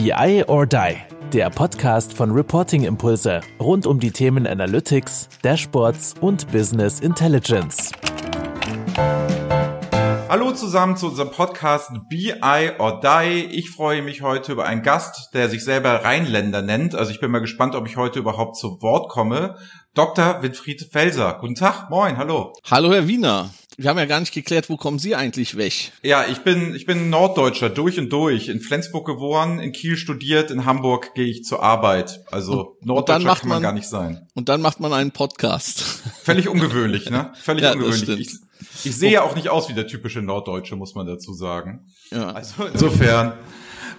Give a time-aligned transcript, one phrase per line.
[0.00, 0.96] BI or Die,
[1.32, 7.90] der Podcast von Reporting Impulse rund um die Themen Analytics, Dashboards und Business Intelligence.
[10.28, 13.46] Hallo zusammen zu unserem Podcast BI or Die.
[13.50, 16.94] Ich freue mich heute über einen Gast, der sich selber Rheinländer nennt.
[16.94, 19.56] Also ich bin mal gespannt, ob ich heute überhaupt zu Wort komme.
[19.94, 20.42] Dr.
[20.42, 21.38] Winfried Felser.
[21.40, 22.52] Guten Tag, moin, hallo.
[22.70, 23.50] Hallo, Herr Wiener.
[23.80, 25.92] Wir haben ja gar nicht geklärt, wo kommen Sie eigentlich weg?
[26.02, 28.48] Ja, ich bin, ich bin Norddeutscher, durch und durch.
[28.48, 32.24] In Flensburg geboren, in Kiel studiert, in Hamburg gehe ich zur Arbeit.
[32.32, 34.26] Also und, Norddeutscher und kann man, man, gar nicht sein.
[34.34, 36.02] Und dann macht man einen Podcast.
[36.24, 37.32] Völlig ungewöhnlich, ne?
[37.40, 38.40] Völlig ja, ungewöhnlich.
[38.82, 41.86] Ich, ich sehe ja auch nicht aus wie der typische Norddeutsche, muss man dazu sagen.
[42.10, 42.32] Ja.
[42.32, 43.34] Also insofern.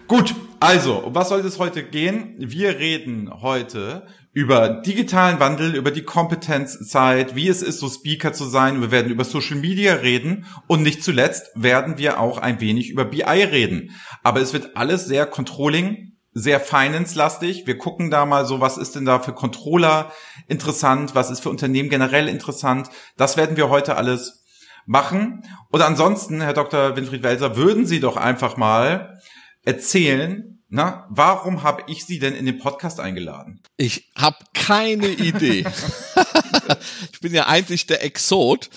[0.09, 2.35] Gut, also, um was soll es heute gehen?
[2.37, 8.45] Wir reden heute über digitalen Wandel, über die Kompetenzzeit, wie es ist, so Speaker zu
[8.45, 8.79] sein.
[8.81, 13.05] Wir werden über Social Media reden und nicht zuletzt werden wir auch ein wenig über
[13.05, 13.91] BI reden.
[14.23, 17.65] Aber es wird alles sehr Controlling, sehr Finance-lastig.
[17.65, 20.11] Wir gucken da mal so, was ist denn da für Controller
[20.47, 22.89] interessant, was ist für Unternehmen generell interessant.
[23.17, 24.43] Das werden wir heute alles
[24.85, 25.43] machen.
[25.69, 26.95] Und ansonsten, Herr Dr.
[26.95, 29.19] Winfried Welser, würden Sie doch einfach mal
[29.63, 33.59] erzählen, na, warum habe ich Sie denn in den Podcast eingeladen?
[33.75, 35.65] Ich habe keine Idee.
[37.11, 38.69] ich bin ja eigentlich der Exot,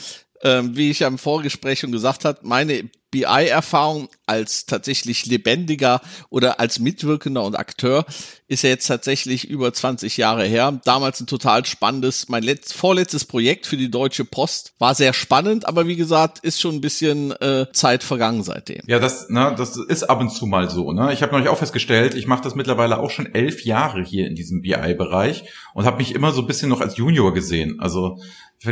[0.42, 2.38] ähm, wie ich ja im Vorgespräch schon gesagt habe.
[2.42, 8.06] Meine BI-Erfahrung als tatsächlich lebendiger oder als Mitwirkender und Akteur
[8.48, 10.80] ist ja jetzt tatsächlich über 20 Jahre her.
[10.84, 15.66] Damals ein total spannendes, mein letzt, vorletztes Projekt für die Deutsche Post war sehr spannend,
[15.66, 18.82] aber wie gesagt, ist schon ein bisschen äh, Zeit vergangen seitdem.
[18.86, 20.92] Ja, das, ne, das ist ab und zu mal so.
[20.92, 21.12] Ne?
[21.12, 24.34] Ich habe neulich auch festgestellt, ich mache das mittlerweile auch schon elf Jahre hier in
[24.34, 27.78] diesem BI-Bereich und habe mich immer so ein bisschen noch als Junior gesehen.
[27.78, 28.18] Also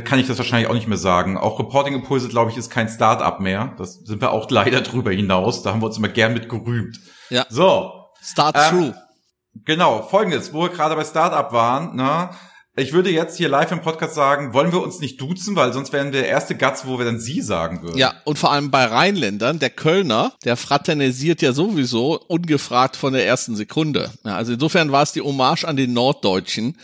[0.05, 1.37] kann ich das wahrscheinlich auch nicht mehr sagen.
[1.37, 3.75] Auch Reporting Impulse, glaube ich, ist kein Start-up mehr.
[3.79, 5.63] Das sind wir auch leider drüber hinaus.
[5.63, 6.99] Da haben wir uns immer gern mit gerühmt.
[7.29, 7.47] Ja.
[7.49, 7.93] So.
[8.23, 8.95] Start ähm, through.
[9.65, 12.31] Genau, folgendes, wo wir gerade bei Startup waren, ne?
[12.77, 15.93] Ich würde jetzt hier live im Podcast sagen, wollen wir uns nicht duzen, weil sonst
[15.93, 17.99] wären wir der erste Gatz, wo wir dann Sie sagen würden.
[17.99, 23.27] Ja, und vor allem bei Rheinländern, der Kölner, der fraternisiert ja sowieso ungefragt von der
[23.27, 24.13] ersten Sekunde.
[24.25, 26.79] Ja, also insofern war es die Hommage an den Norddeutschen,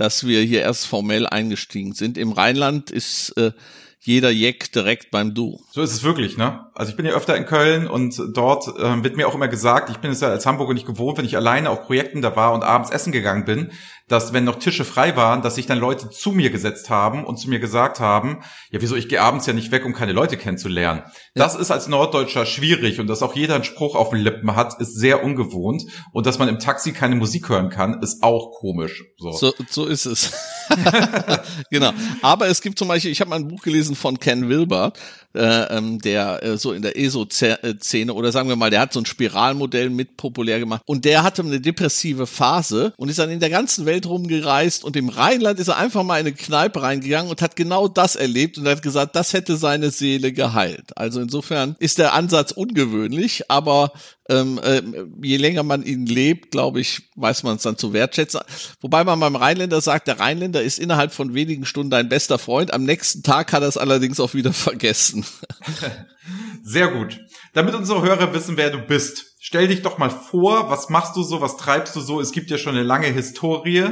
[0.00, 2.16] dass wir hier erst formell eingestiegen sind.
[2.16, 3.52] Im Rheinland ist äh,
[4.00, 5.60] jeder Jeck direkt beim Du.
[5.72, 6.66] So ist es wirklich, ne?
[6.74, 9.88] Also ich bin ja öfter in Köln und dort äh, wird mir auch immer gesagt,
[9.88, 12.52] ich bin es ja als Hamburger nicht gewohnt, wenn ich alleine auf Projekten da war
[12.54, 13.70] und abends essen gegangen bin,
[14.08, 17.36] dass wenn noch Tische frei waren, dass sich dann Leute zu mir gesetzt haben und
[17.36, 18.40] zu mir gesagt haben,
[18.72, 21.02] ja, wieso, ich gehe abends ja nicht weg, um keine Leute kennenzulernen.
[21.06, 21.44] Ja.
[21.44, 24.80] Das ist als Norddeutscher schwierig und dass auch jeder einen Spruch auf den Lippen hat,
[24.80, 25.84] ist sehr ungewohnt.
[26.12, 29.04] Und dass man im Taxi keine Musik hören kann, ist auch komisch.
[29.18, 30.32] So, so, so ist es.
[31.70, 31.92] genau.
[32.22, 34.92] Aber es gibt zum Beispiel, ich habe mal ein Buch gelesen von Ken Wilber,
[35.34, 39.00] äh, ähm, der äh, so in der ESO-Szene oder sagen wir mal, der hat so
[39.00, 43.40] ein Spiralmodell mit populär gemacht und der hatte eine depressive Phase und ist dann in
[43.40, 47.30] der ganzen Welt rumgereist und im Rheinland ist er einfach mal in eine Kneipe reingegangen
[47.30, 50.96] und hat genau das erlebt und hat gesagt, das hätte seine Seele geheilt.
[50.96, 53.92] Also insofern ist der Ansatz ungewöhnlich, aber
[54.30, 54.82] ähm, äh,
[55.22, 58.40] je länger man ihn lebt, glaube ich, weiß man es dann zu wertschätzen.
[58.80, 62.72] Wobei man beim Rheinländer sagt, der Rheinländer ist innerhalb von wenigen Stunden dein bester Freund.
[62.72, 65.19] Am nächsten Tag hat er es allerdings auch wieder vergessen.
[66.62, 67.20] Sehr gut.
[67.54, 69.36] Damit unsere Hörer wissen, wer du bist.
[69.40, 72.20] Stell dich doch mal vor, was machst du so, was treibst du so?
[72.20, 73.86] Es gibt ja schon eine lange Historie.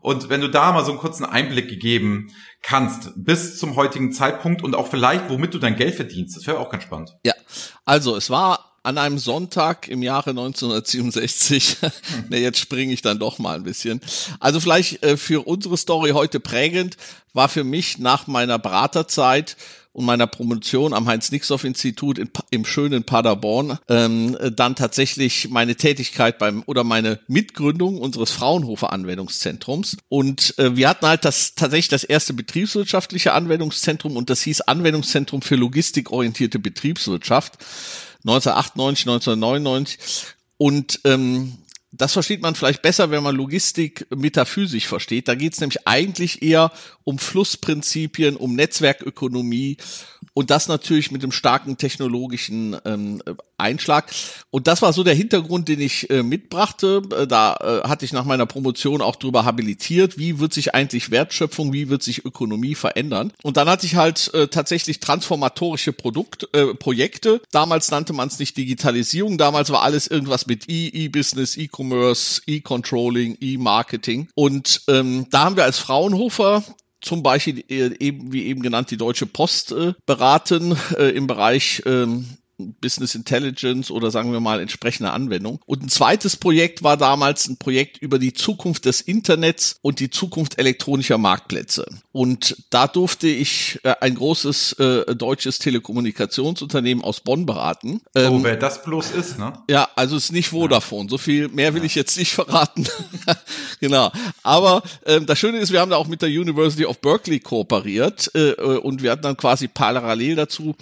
[0.00, 2.32] Und wenn du da mal so einen kurzen Einblick gegeben
[2.62, 6.58] kannst, bis zum heutigen Zeitpunkt und auch vielleicht, womit du dein Geld verdienst, das wäre
[6.58, 7.16] auch ganz spannend.
[7.24, 7.34] Ja,
[7.84, 11.76] also es war an einem Sonntag im Jahre 1967.
[12.30, 14.00] ne, jetzt springe ich dann doch mal ein bisschen.
[14.38, 16.96] Also vielleicht äh, für unsere Story heute prägend
[17.32, 19.56] war für mich nach meiner Beraterzeit
[20.00, 26.84] und meiner Promotion am Heinz-Nixdorf-Institut im schönen Paderborn ähm, dann tatsächlich meine Tätigkeit beim oder
[26.84, 29.98] meine Mitgründung unseres Fraunhofer Anwendungszentrums.
[30.08, 35.42] Und äh, wir hatten halt das tatsächlich das erste betriebswirtschaftliche Anwendungszentrum und das hieß Anwendungszentrum
[35.42, 37.58] für logistikorientierte Betriebswirtschaft.
[38.24, 39.98] 1998, 1999.
[40.56, 41.54] Und ähm,
[41.92, 45.26] das versteht man vielleicht besser, wenn man Logistik metaphysisch versteht.
[45.26, 46.70] Da geht es nämlich eigentlich eher
[47.02, 49.76] um Flussprinzipien, um Netzwerkökonomie
[50.34, 53.22] und das natürlich mit einem starken technologischen ähm,
[53.58, 54.10] Einschlag.
[54.50, 57.02] Und das war so der Hintergrund, den ich äh, mitbrachte.
[57.16, 61.10] Äh, da äh, hatte ich nach meiner Promotion auch drüber habilitiert, wie wird sich eigentlich
[61.10, 63.32] Wertschöpfung, wie wird sich Ökonomie verändern.
[63.42, 67.42] Und dann hatte ich halt äh, tatsächlich transformatorische Produkt, äh, Projekte.
[67.52, 73.36] Damals nannte man es nicht Digitalisierung, damals war alles irgendwas mit E, E-Business, E-Commerce, E-Controlling,
[73.40, 74.28] E-Marketing.
[74.34, 76.62] Und ähm, da haben wir als Fraunhofer
[77.00, 81.82] zum Beispiel äh, eben wie eben genannt die Deutsche Post äh, beraten äh, im Bereich
[81.86, 82.26] ähm,
[82.80, 85.60] Business Intelligence oder sagen wir mal entsprechende Anwendung.
[85.66, 90.10] Und ein zweites Projekt war damals ein Projekt über die Zukunft des Internets und die
[90.10, 91.86] Zukunft elektronischer Marktplätze.
[92.12, 98.00] Und da durfte ich äh, ein großes äh, deutsches Telekommunikationsunternehmen aus Bonn beraten.
[98.14, 99.52] Oh, ähm, oh, wer das bloß ist, ne?
[99.68, 101.08] Ja, also es ist nicht Vodafone.
[101.08, 101.86] So viel mehr will ja.
[101.86, 102.86] ich jetzt nicht verraten.
[103.80, 104.10] genau.
[104.42, 108.30] Aber ähm, das Schöne ist, wir haben da auch mit der University of Berkeley kooperiert
[108.34, 110.74] äh, äh und wir hatten dann quasi parallel dazu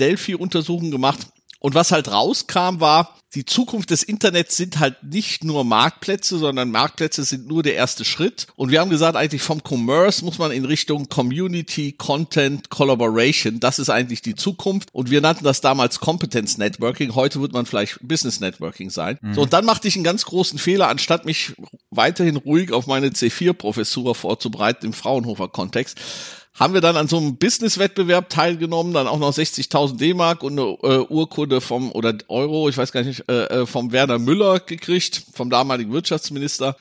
[0.00, 1.20] Delphi-Untersuchungen gemacht.
[1.60, 6.70] Und was halt rauskam, war, die Zukunft des Internets sind halt nicht nur Marktplätze, sondern
[6.70, 8.46] Marktplätze sind nur der erste Schritt.
[8.56, 13.58] Und wir haben gesagt, eigentlich vom Commerce muss man in Richtung Community, Content, Collaboration.
[13.58, 14.90] Das ist eigentlich die Zukunft.
[14.92, 17.14] Und wir nannten das damals Competence Networking.
[17.14, 19.18] Heute wird man vielleicht Business Networking sein.
[19.22, 19.34] Mhm.
[19.34, 21.52] So, und dann machte ich einen ganz großen Fehler, anstatt mich
[21.90, 25.98] weiterhin ruhig auf meine C4-Professur vorzubereiten im Fraunhofer-Kontext
[26.54, 30.76] haben wir dann an so einem Business-Wettbewerb teilgenommen, dann auch noch 60.000 D-Mark und eine
[30.82, 35.22] äh, Urkunde vom, oder Euro, ich weiß gar nicht, äh, äh, vom Werner Müller gekriegt,
[35.32, 36.76] vom damaligen Wirtschaftsminister.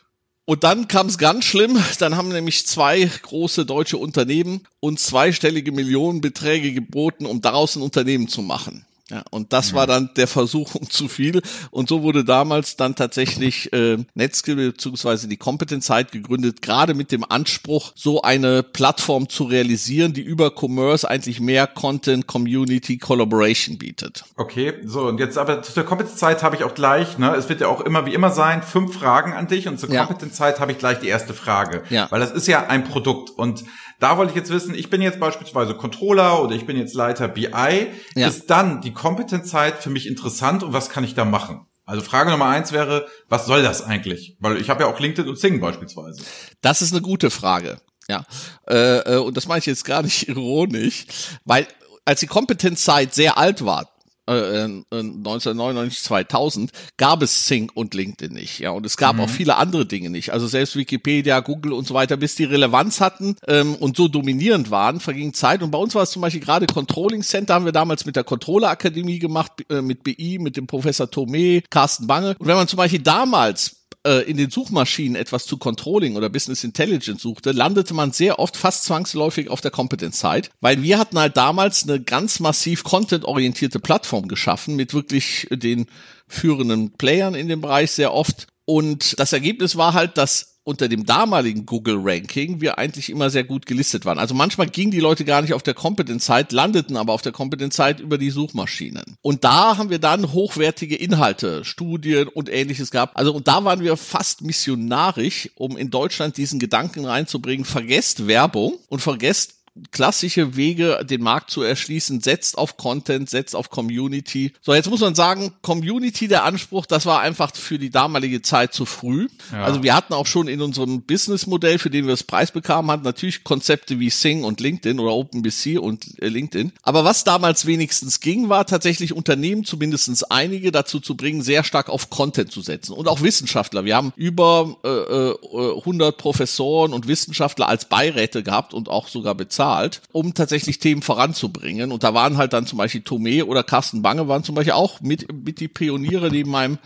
[0.45, 1.81] Und dann kam es ganz schlimm.
[1.99, 8.27] Dann haben nämlich zwei große deutsche Unternehmen uns zweistellige Millionenbeträge geboten, um daraus ein Unternehmen
[8.27, 8.85] zu machen.
[9.11, 11.41] Ja, und das war dann der Versuchung zu viel.
[11.69, 15.27] Und so wurde damals dann tatsächlich äh, Netzskill bzw.
[15.27, 21.09] die Kompetenzheit gegründet, gerade mit dem Anspruch, so eine Plattform zu realisieren, die über Commerce
[21.09, 24.23] eigentlich mehr Content, Community, Collaboration bietet.
[24.37, 27.67] Okay, so und jetzt aber zur Kompetenzheit habe ich auch gleich, ne, es wird ja
[27.67, 30.05] auch immer wie immer sein, fünf Fragen an dich und zur ja.
[30.05, 31.83] Kompetenzheit habe ich gleich die erste Frage.
[31.89, 32.07] Ja.
[32.11, 33.65] Weil das ist ja ein Produkt und
[34.01, 37.27] da wollte ich jetzt wissen, ich bin jetzt beispielsweise Controller oder ich bin jetzt Leiter
[37.27, 37.87] BI.
[38.15, 38.27] Ja.
[38.27, 41.67] Ist dann die Kompetenzzeit für mich interessant und was kann ich da machen?
[41.85, 44.37] Also Frage Nummer eins wäre, was soll das eigentlich?
[44.39, 46.23] Weil ich habe ja auch LinkedIn und Sing beispielsweise.
[46.61, 47.79] Das ist eine gute Frage.
[48.09, 48.25] Ja,
[48.67, 51.05] äh, äh und das meine ich jetzt gar nicht ironisch,
[51.45, 51.67] weil
[52.03, 53.87] als die Kompetenzzeit sehr alt war,
[54.27, 58.59] 1999, äh, 2000 gab es Sync und LinkedIn nicht.
[58.59, 59.21] Ja, und es gab mhm.
[59.21, 60.31] auch viele andere Dinge nicht.
[60.31, 64.71] Also selbst Wikipedia, Google und so weiter, bis die Relevanz hatten ähm, und so dominierend
[64.71, 65.63] waren, verging Zeit.
[65.63, 68.23] Und bei uns war es zum Beispiel gerade Controlling Center, haben wir damals mit der
[68.23, 72.35] Controller Akademie gemacht, äh, mit BI, mit dem Professor Thome, Carsten Bange.
[72.37, 76.63] Und wenn man zum Beispiel damals äh, in den Suchmaschinen etwas zu Controlling oder Business
[76.63, 81.19] Intelligence suchte, landete man sehr oft fast zwangsläufig auf der Competence Side, weil wir hatten
[81.19, 85.87] halt damals eine ganz massiv content-orientierte Plattform geschaffen mit wirklich den
[86.27, 88.47] führenden Playern in dem Bereich sehr oft.
[88.65, 93.65] Und das Ergebnis war halt, dass unter dem damaligen Google-Ranking wir eigentlich immer sehr gut
[93.65, 94.19] gelistet waren.
[94.19, 98.03] Also manchmal gingen die Leute gar nicht auf der Competence-Site, landeten aber auf der Competence-Site
[98.03, 99.17] über die Suchmaschinen.
[99.21, 103.17] Und da haben wir dann hochwertige Inhalte, Studien und ähnliches gehabt.
[103.17, 108.77] Also und da waren wir fast missionarisch, um in Deutschland diesen Gedanken reinzubringen, vergesst Werbung
[108.87, 109.60] und vergesst
[109.91, 114.51] klassische Wege, den Markt zu erschließen, setzt auf Content, setzt auf Community.
[114.61, 118.73] So, jetzt muss man sagen, Community, der Anspruch, das war einfach für die damalige Zeit
[118.73, 119.29] zu früh.
[119.51, 119.63] Ja.
[119.63, 123.03] Also wir hatten auch schon in unserem Businessmodell, für den wir das Preis bekamen, hatten
[123.03, 126.73] natürlich Konzepte wie Sing und LinkedIn oder OpenBC und äh, LinkedIn.
[126.83, 131.89] Aber was damals wenigstens ging, war tatsächlich Unternehmen, zumindestens einige, dazu zu bringen, sehr stark
[131.89, 132.93] auf Content zu setzen.
[132.93, 133.85] Und auch Wissenschaftler.
[133.85, 139.33] Wir haben über äh, 100 äh, Professoren und Wissenschaftler als Beiräte gehabt und auch sogar
[139.33, 141.91] bezahlt bezahlt, um tatsächlich Themen voranzubringen.
[141.91, 145.01] Und da waren halt dann zum Beispiel Tomé oder Carsten Bange waren zum Beispiel auch
[145.01, 146.79] mit, mit die Pioniere neben meinem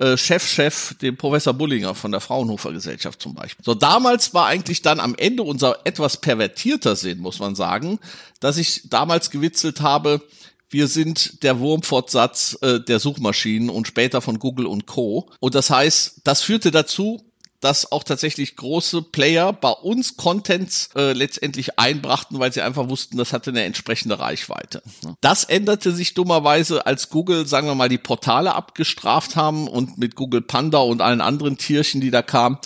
[0.00, 3.64] äh, Chefchef, -Chef, dem Professor Bullinger von der Fraunhofer Gesellschaft zum Beispiel.
[3.64, 7.98] So, damals war eigentlich dann am Ende unser etwas pervertierter Sinn, muss man sagen,
[8.40, 10.20] dass ich damals gewitzelt habe,
[10.70, 15.30] wir sind der Wurmfortsatz äh, der Suchmaschinen und später von Google und Co.
[15.40, 17.24] Und das heißt, das führte dazu,
[17.60, 23.16] dass auch tatsächlich große Player bei uns Contents äh, letztendlich einbrachten, weil sie einfach wussten,
[23.16, 24.82] das hatte eine entsprechende Reichweite.
[25.20, 30.14] Das änderte sich dummerweise, als Google, sagen wir mal, die Portale abgestraft haben und mit
[30.14, 32.58] Google Panda und allen anderen Tierchen, die da kamen,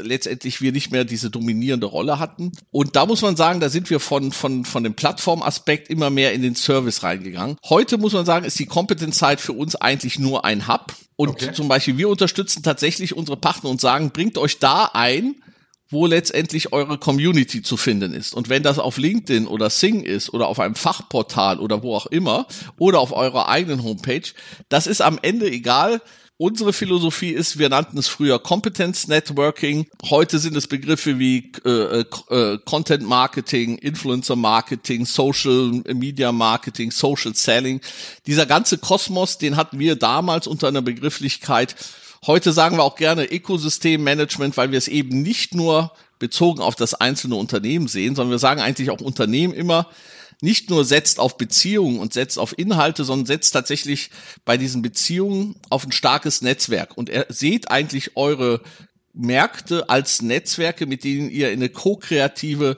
[0.00, 2.52] letztendlich wir nicht mehr diese dominierende Rolle hatten.
[2.70, 6.32] Und da muss man sagen, da sind wir von, von, von dem Plattformaspekt immer mehr
[6.32, 7.56] in den Service reingegangen.
[7.64, 10.94] Heute muss man sagen, ist die Kompetenzzeit für uns eigentlich nur ein Hub.
[11.16, 11.52] Und okay.
[11.52, 15.36] zum Beispiel, wir unterstützen tatsächlich unsere Partner und sagen, bringt euch da ein,
[15.92, 18.34] wo letztendlich eure Community zu finden ist.
[18.34, 22.06] Und wenn das auf LinkedIn oder Sing ist oder auf einem Fachportal oder wo auch
[22.06, 22.46] immer
[22.78, 24.22] oder auf eurer eigenen Homepage,
[24.70, 26.00] das ist am Ende egal.
[26.38, 29.86] Unsere Philosophie ist, wir nannten es früher Competence Networking.
[30.08, 37.34] Heute sind es Begriffe wie äh, äh, Content Marketing, Influencer Marketing, Social Media Marketing, Social
[37.34, 37.80] Selling.
[38.26, 41.76] Dieser ganze Kosmos, den hatten wir damals unter einer Begrifflichkeit.
[42.26, 46.94] Heute sagen wir auch gerne Ökosystemmanagement, weil wir es eben nicht nur bezogen auf das
[46.94, 49.88] einzelne Unternehmen sehen, sondern wir sagen eigentlich auch Unternehmen immer,
[50.42, 54.10] nicht nur setzt auf Beziehungen und setzt auf Inhalte, sondern setzt tatsächlich
[54.44, 56.98] bei diesen Beziehungen auf ein starkes Netzwerk.
[56.98, 58.60] Und er seht eigentlich eure
[59.12, 62.76] Märkte als Netzwerke, mit denen ihr in eine ko-kreative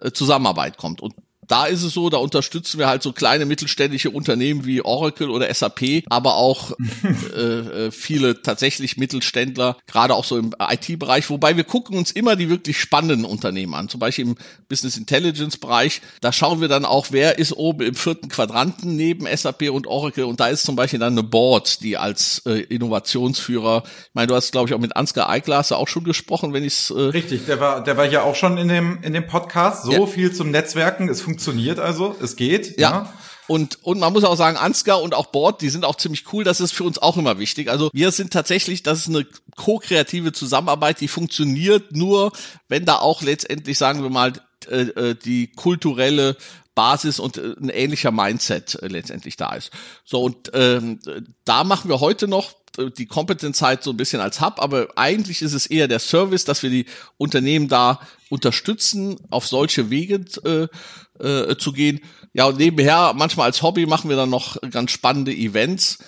[0.00, 1.00] äh, Zusammenarbeit kommt.
[1.00, 1.14] Und
[1.46, 5.52] da ist es so, da unterstützen wir halt so kleine mittelständische Unternehmen wie Oracle oder
[5.52, 6.72] SAP, aber auch
[7.36, 12.36] äh, äh, viele tatsächlich Mittelständler, gerade auch so im IT-Bereich, wobei wir gucken uns immer
[12.36, 13.88] die wirklich spannenden Unternehmen an.
[13.88, 14.36] Zum Beispiel im
[14.68, 19.70] Business Intelligence-Bereich, da schauen wir dann auch, wer ist oben im vierten Quadranten neben SAP
[19.70, 24.14] und Oracle und da ist zum Beispiel dann eine Board, die als äh, Innovationsführer, ich
[24.14, 26.90] meine, du hast glaube ich auch mit Ansgar Eiglas auch schon gesprochen, wenn ich es
[26.90, 29.84] äh Richtig, der war, der war ja auch schon in dem in dem Podcast.
[29.84, 30.06] So ja.
[30.06, 31.08] viel zum Netzwerken.
[31.08, 31.33] Es funktioniert
[31.78, 32.78] also, es geht.
[32.78, 32.90] Ja.
[32.90, 33.12] ja.
[33.46, 36.44] Und, und man muss auch sagen, Ansgar und auch Bord, die sind auch ziemlich cool.
[36.44, 37.68] Das ist für uns auch immer wichtig.
[37.68, 39.26] Also wir sind tatsächlich, das ist eine
[39.56, 42.32] ko-kreative Zusammenarbeit, die funktioniert nur,
[42.68, 44.32] wenn da auch letztendlich, sagen wir mal,
[44.70, 46.36] äh, äh, die kulturelle
[46.74, 49.70] Basis und äh, ein ähnlicher Mindset letztendlich da ist.
[50.04, 51.00] So, und ähm,
[51.44, 52.54] da machen wir heute noch
[52.98, 56.64] die Kompetenzzeit so ein bisschen als Hub, aber eigentlich ist es eher der Service, dass
[56.64, 56.86] wir die
[57.18, 58.00] Unternehmen da
[58.30, 60.66] unterstützen, auf solche Wege äh,
[61.20, 62.00] äh, zu gehen.
[62.32, 65.98] Ja, und nebenher, manchmal als Hobby machen wir dann noch ganz spannende Events,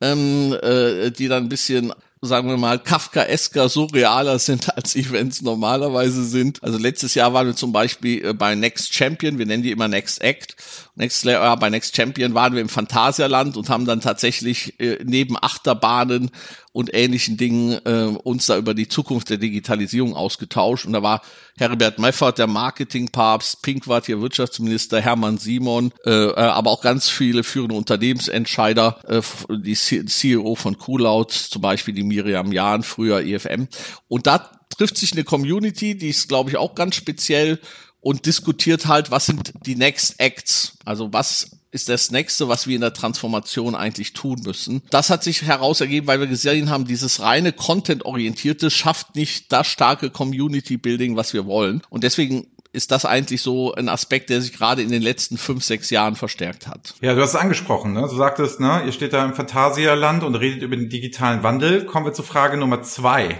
[0.00, 6.24] ähm, äh, die dann ein bisschen sagen wir mal, Kafkaesker, surrealer sind, als Events normalerweise
[6.24, 6.62] sind.
[6.62, 9.88] Also letztes Jahr waren wir zum Beispiel äh, bei Next Champion, wir nennen die immer
[9.88, 10.56] Next Act.
[10.98, 15.36] Next Layer, bei Next Champion waren wir im Phantasialand und haben dann tatsächlich äh, neben
[15.40, 16.32] Achterbahnen
[16.72, 20.86] und ähnlichen Dingen äh, uns da über die Zukunft der Digitalisierung ausgetauscht.
[20.86, 21.22] Und da war
[21.56, 27.44] Herbert Meffert, der Marketingpapst, Pinkwart, hier Wirtschaftsminister, Hermann Simon, äh, äh, aber auch ganz viele
[27.44, 29.22] führende Unternehmensentscheider, äh,
[29.56, 33.68] die CEO von Coolout, zum Beispiel die Miriam Jahn, früher EFM.
[34.08, 37.60] Und da trifft sich eine Community, die ist, glaube ich, auch ganz speziell
[38.08, 40.78] und diskutiert halt, was sind die Next Acts?
[40.86, 44.80] Also was ist das nächste, was wir in der Transformation eigentlich tun müssen.
[44.88, 49.66] Das hat sich heraus ergeben, weil wir gesehen haben, dieses reine Content-orientierte schafft nicht das
[49.66, 51.82] starke Community-Building, was wir wollen.
[51.90, 55.62] Und deswegen ist das eigentlich so ein Aspekt, der sich gerade in den letzten fünf,
[55.62, 56.94] sechs Jahren verstärkt hat.
[57.02, 58.06] Ja, du hast es angesprochen, ne?
[58.08, 61.84] Du sagtest, ne, ihr steht da im Phantasialand und redet über den digitalen Wandel.
[61.84, 63.38] Kommen wir zu Frage Nummer zwei.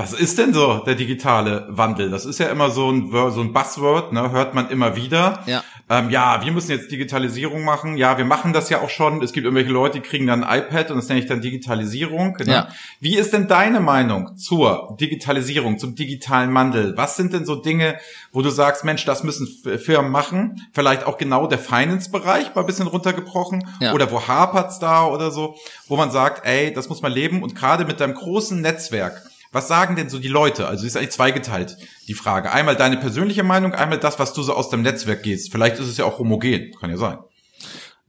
[0.00, 2.08] Was ist denn so der digitale Wandel?
[2.08, 4.30] Das ist ja immer so ein, so ein Buzzword, ne?
[4.30, 5.42] hört man immer wieder.
[5.44, 5.62] Ja.
[5.90, 7.98] Ähm, ja, wir müssen jetzt Digitalisierung machen.
[7.98, 9.22] Ja, wir machen das ja auch schon.
[9.22, 12.36] Es gibt irgendwelche Leute, die kriegen dann ein iPad und das nenne ich dann Digitalisierung.
[12.38, 12.46] Ne?
[12.46, 12.68] Ja.
[13.00, 16.96] Wie ist denn deine Meinung zur Digitalisierung, zum digitalen Wandel?
[16.96, 17.98] Was sind denn so Dinge,
[18.32, 19.46] wo du sagst, Mensch, das müssen
[19.78, 20.66] Firmen machen?
[20.72, 23.68] Vielleicht auch genau der Finance-Bereich mal ein bisschen runtergebrochen.
[23.80, 23.92] Ja.
[23.92, 25.56] Oder wo hapert's da oder so,
[25.88, 27.42] wo man sagt, ey, das muss man leben.
[27.42, 30.68] Und gerade mit deinem großen Netzwerk, was sagen denn so die Leute?
[30.68, 31.76] Also ist eigentlich zweigeteilt,
[32.06, 32.52] die Frage.
[32.52, 35.50] Einmal deine persönliche Meinung, einmal das, was du so aus dem Netzwerk gehst.
[35.50, 37.18] Vielleicht ist es ja auch homogen, kann ja sein.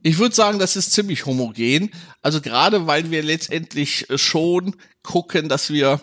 [0.04, 1.90] Ich würde sagen, das ist ziemlich homogen.
[2.22, 6.00] Also gerade weil wir letztendlich schon gucken, dass wir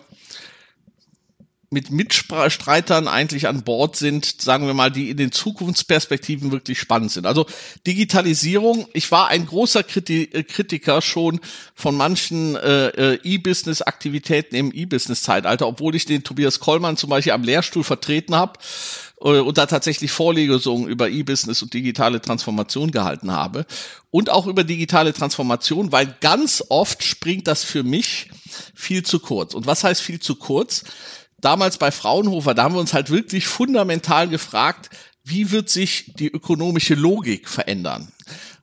[1.72, 7.12] mit Mitstreitern eigentlich an Bord sind, sagen wir mal, die in den Zukunftsperspektiven wirklich spannend
[7.12, 7.26] sind.
[7.26, 7.46] Also
[7.86, 11.40] Digitalisierung, ich war ein großer äh, Kritiker schon
[11.76, 17.44] von manchen äh, äh, E-Business-Aktivitäten im E-Business-Zeitalter, obwohl ich den Tobias Kollmann zum Beispiel am
[17.44, 18.58] Lehrstuhl vertreten habe
[19.20, 23.64] äh, und da tatsächlich Vorlesungen über E-Business und digitale Transformation gehalten habe
[24.10, 28.28] und auch über digitale Transformation, weil ganz oft springt das für mich
[28.74, 29.54] viel zu kurz.
[29.54, 30.82] Und was heißt viel zu kurz?
[31.40, 34.90] Damals bei Fraunhofer, da haben wir uns halt wirklich fundamental gefragt,
[35.24, 38.08] wie wird sich die ökonomische Logik verändern?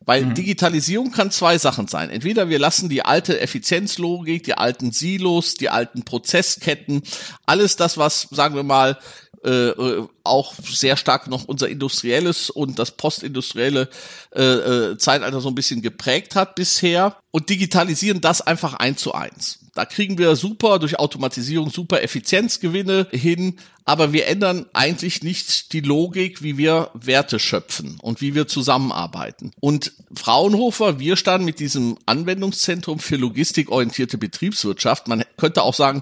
[0.05, 0.33] Weil mhm.
[0.35, 2.09] Digitalisierung kann zwei Sachen sein.
[2.09, 7.03] Entweder wir lassen die alte Effizienzlogik, die alten Silos, die alten Prozessketten,
[7.45, 8.97] alles das, was, sagen wir mal,
[9.43, 13.87] äh, äh, auch sehr stark noch unser industrielles und das postindustrielle
[14.35, 19.13] äh, äh, Zeitalter so ein bisschen geprägt hat bisher und digitalisieren das einfach eins zu
[19.13, 19.59] eins.
[19.75, 25.81] Da kriegen wir super durch Automatisierung super Effizienzgewinne hin, aber wir ändern eigentlich nicht die
[25.81, 29.51] Logik, wie wir Werte schöpfen und wie wir zusammenarbeiten.
[29.59, 36.01] Und Fraunhofer, wir standen mit diesem Anwendungszentrum für logistikorientierte Betriebswirtschaft, man könnte auch sagen,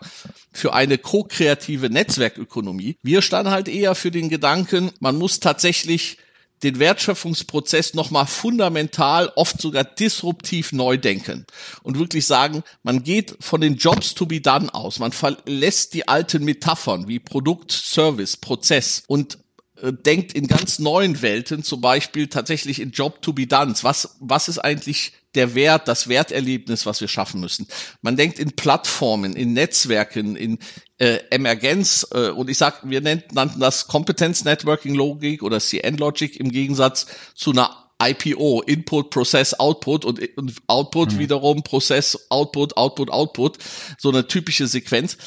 [0.54, 2.96] für eine ko-kreative Netzwerkökonomie.
[3.04, 6.18] Wir standen halt eher für den Gedanken, man muss tatsächlich
[6.64, 11.46] den Wertschöpfungsprozess nochmal fundamental, oft sogar disruptiv neu denken
[11.84, 16.08] und wirklich sagen, man geht von den Jobs to be done aus, man verlässt die
[16.08, 19.38] alten Metaphern wie Produkt, Service, Prozess und
[19.82, 23.74] äh, denkt in ganz neuen Welten, zum Beispiel tatsächlich in Job to be done.
[23.82, 27.68] Was, was ist eigentlich der Wert, das Werterlebnis, was wir schaffen müssen.
[28.02, 30.60] Man denkt in Plattformen, in Netzwerken, in
[30.98, 36.40] äh, Emergenz äh, und ich sag, wir nannten das Competence Networking Logik oder CN Logic
[36.40, 41.20] im Gegensatz zu einer IPO, Input, Process, Output und, und Output mhm.
[41.20, 43.58] wiederum, Prozess, Output, Output, Output,
[43.98, 45.18] so eine typische Sequenz.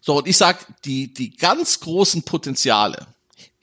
[0.00, 3.06] So, und ich sag, die, die ganz großen Potenziale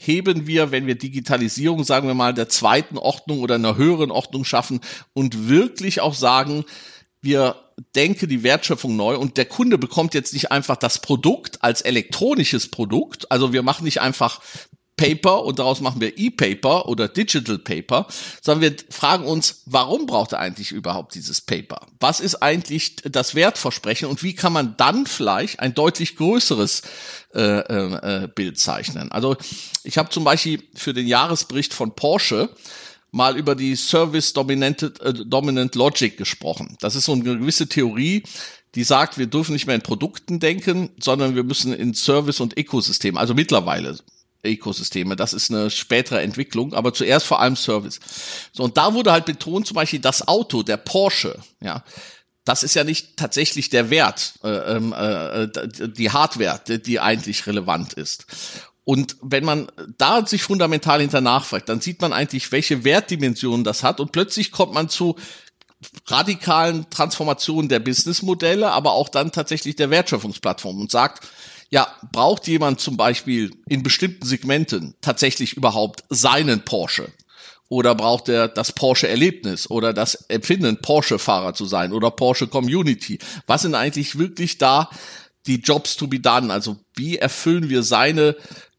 [0.05, 4.45] heben wir, wenn wir Digitalisierung, sagen wir mal, der zweiten Ordnung oder einer höheren Ordnung
[4.45, 4.81] schaffen
[5.13, 6.65] und wirklich auch sagen,
[7.21, 7.55] wir
[7.95, 12.69] denken die Wertschöpfung neu und der Kunde bekommt jetzt nicht einfach das Produkt als elektronisches
[12.69, 13.31] Produkt.
[13.31, 14.41] Also wir machen nicht einfach
[14.95, 18.07] Paper und daraus machen wir E-Paper oder Digital Paper,
[18.41, 21.87] sondern wir fragen uns, warum braucht er eigentlich überhaupt dieses Paper?
[21.99, 26.83] Was ist eigentlich das Wertversprechen und wie kann man dann vielleicht ein deutlich größeres
[27.33, 29.11] äh, äh, Bild zeichnen?
[29.11, 29.35] Also
[29.83, 32.49] ich habe zum Beispiel für den Jahresbericht von Porsche
[33.11, 36.77] mal über die Service Dominant, äh, Dominant Logic gesprochen.
[36.81, 38.23] Das ist so eine gewisse Theorie,
[38.75, 42.57] die sagt, wir dürfen nicht mehr in Produkten denken, sondern wir müssen in Service und
[42.57, 43.97] Ökosystem, also mittlerweile
[44.43, 45.15] Ökosysteme.
[45.15, 47.99] Das ist eine spätere Entwicklung, aber zuerst vor allem Service.
[48.51, 51.83] So, und da wurde halt betont, zum Beispiel das Auto, der Porsche, ja,
[52.45, 55.47] das ist ja nicht tatsächlich der Wert, äh, ähm, äh,
[55.87, 58.25] die Hardware, die, eigentlich relevant ist.
[58.83, 63.81] Und wenn man da sich fundamental hinter nachfragt, dann sieht man eigentlich, welche Wertdimensionen das
[63.81, 65.15] hat und plötzlich kommt man zu
[66.07, 71.27] radikalen Transformationen der Businessmodelle, aber auch dann tatsächlich der Wertschöpfungsplattform und sagt,
[71.73, 77.11] ja, braucht jemand zum Beispiel in bestimmten Segmenten tatsächlich überhaupt seinen Porsche?
[77.67, 83.17] Oder braucht er das Porsche-Erlebnis oder das Empfinden, Porsche-Fahrer zu sein oder Porsche-Community?
[83.47, 84.87] Was sind eigentlich wirklich da
[85.47, 86.53] die Jobs to be done?
[86.53, 88.35] Also wie erfüllen wir seine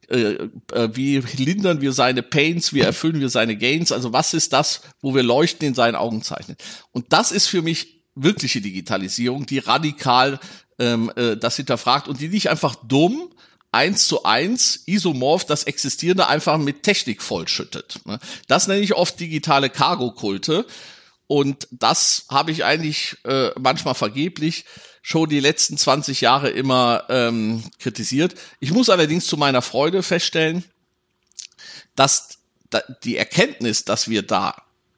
[0.09, 4.53] äh, äh, wie lindern wir seine Pains, wie erfüllen wir seine Gains, also was ist
[4.53, 6.57] das, wo wir Leuchten in seinen Augen zeichnen.
[6.93, 10.39] Und das ist für mich wirkliche Digitalisierung, die radikal
[10.79, 13.31] ähm, äh, das hinterfragt und die nicht einfach dumm
[13.75, 18.01] eins zu eins isomorph das Existierende einfach mit Technik vollschüttet.
[18.05, 18.21] Ne?
[18.47, 20.65] Das nenne ich oft digitale Cargo-Kulte.
[21.27, 24.65] Und das habe ich eigentlich äh, manchmal vergeblich
[25.03, 28.35] schon die letzten 20 Jahre immer ähm, kritisiert.
[28.61, 30.65] Ich muss allerdings zu meiner Freude feststellen,
[31.97, 32.39] dass
[33.03, 34.55] die Erkenntnis, dass wir da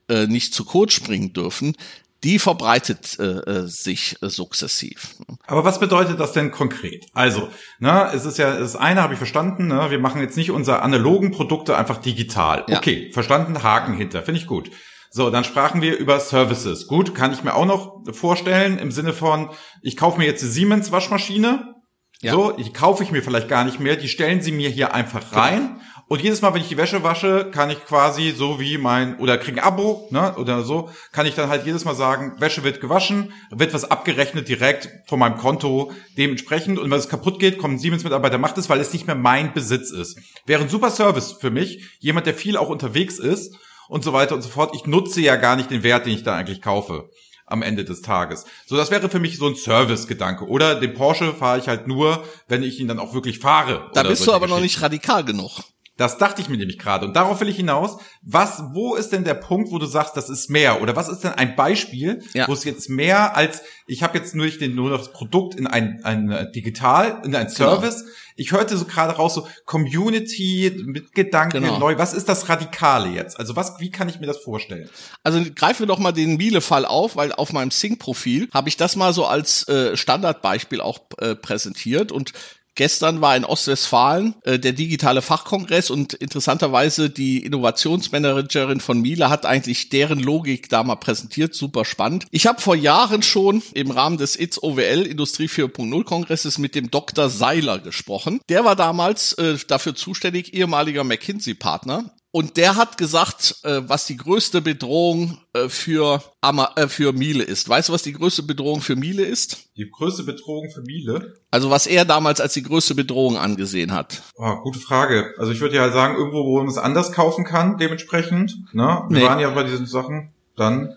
[0.08, 1.76] äh, nicht zu kurz springen dürfen,
[2.24, 5.16] die verbreitet äh, äh, sich äh, sukzessiv.
[5.46, 7.06] Aber was bedeutet das denn konkret?
[7.12, 7.48] Also,
[7.78, 9.68] ne, es ist ja das eine habe ich verstanden.
[9.68, 12.64] Ne, wir machen jetzt nicht unsere analogen Produkte einfach digital.
[12.68, 12.78] Ja.
[12.78, 13.62] Okay, verstanden.
[13.62, 14.70] Haken hinter, finde ich gut.
[15.10, 16.86] So, dann sprachen wir über Services.
[16.88, 19.50] Gut, kann ich mir auch noch vorstellen im Sinne von,
[19.82, 21.74] ich kaufe mir jetzt eine Siemens Waschmaschine.
[22.20, 22.32] Ja.
[22.32, 23.96] So, die kaufe ich mir vielleicht gar nicht mehr.
[23.96, 25.80] Die stellen sie mir hier einfach rein.
[26.08, 29.38] Und jedes Mal, wenn ich die Wäsche wasche, kann ich quasi so wie mein, oder
[29.38, 32.80] krieg ein Abo, ne, oder so, kann ich dann halt jedes Mal sagen, Wäsche wird
[32.80, 36.78] gewaschen, wird was abgerechnet direkt von meinem Konto dementsprechend.
[36.78, 39.52] Und wenn es kaputt geht, kommt ein Siemens-Mitarbeiter, macht es, weil es nicht mehr mein
[39.52, 40.18] Besitz ist.
[40.46, 41.84] Wäre ein super Service für mich.
[41.98, 43.56] Jemand, der viel auch unterwegs ist
[43.88, 44.76] und so weiter und so fort.
[44.76, 47.10] Ich nutze ja gar nicht den Wert, den ich da eigentlich kaufe
[47.46, 48.44] am Ende des Tages.
[48.66, 50.46] So, das wäre für mich so ein Service-Gedanke.
[50.46, 53.90] Oder den Porsche fahre ich halt nur, wenn ich ihn dann auch wirklich fahre.
[53.94, 55.62] Da bist du aber noch nicht radikal genug.
[55.96, 57.06] Das dachte ich mir nämlich gerade.
[57.06, 57.96] Und darauf will ich hinaus.
[58.20, 60.82] Was, wo ist denn der Punkt, wo du sagst, das ist mehr?
[60.82, 62.46] Oder was ist denn ein Beispiel, ja.
[62.48, 66.00] wo es jetzt mehr als, ich habe jetzt nur, den, nur das Produkt in ein,
[66.04, 67.48] ein äh, Digital, in ein genau.
[67.48, 68.00] Service.
[68.00, 68.10] Genau.
[68.38, 71.78] Ich hörte so gerade raus, so Community mit Gedanken genau.
[71.78, 71.96] neu.
[71.96, 73.38] Was ist das Radikale jetzt?
[73.38, 74.90] Also was, wie kann ich mir das vorstellen?
[75.22, 78.96] Also greifen wir doch mal den Miele-Fall auf, weil auf meinem Sync-Profil habe ich das
[78.96, 82.34] mal so als äh, Standardbeispiel auch äh, präsentiert und
[82.76, 89.46] Gestern war in Ostwestfalen äh, der digitale Fachkongress und interessanterweise die Innovationsmanagerin von Miele hat
[89.46, 92.26] eigentlich deren Logik da mal präsentiert, super spannend.
[92.30, 96.90] Ich habe vor Jahren schon im Rahmen des ITS OWL Industrie 4.0 Kongresses mit dem
[96.90, 97.30] Dr.
[97.30, 98.40] Seiler gesprochen.
[98.50, 104.18] Der war damals äh, dafür zuständig, ehemaliger McKinsey-Partner und der hat gesagt, äh, was die
[104.18, 107.66] größte Bedrohung äh, für, Ama äh, für Miele ist.
[107.66, 109.70] Weißt du, was die größte Bedrohung für Miele ist?
[109.78, 111.38] Die größte Bedrohung für Miele?
[111.50, 114.20] Also was er damals als die größte Bedrohung angesehen hat.
[114.34, 115.32] Oh, gute Frage.
[115.38, 118.58] Also ich würde ja sagen, irgendwo, wo man es anders kaufen kann, dementsprechend.
[118.74, 119.06] Ne?
[119.08, 119.24] Wir nee.
[119.24, 120.34] waren ja bei diesen Sachen.
[120.56, 120.94] Dann.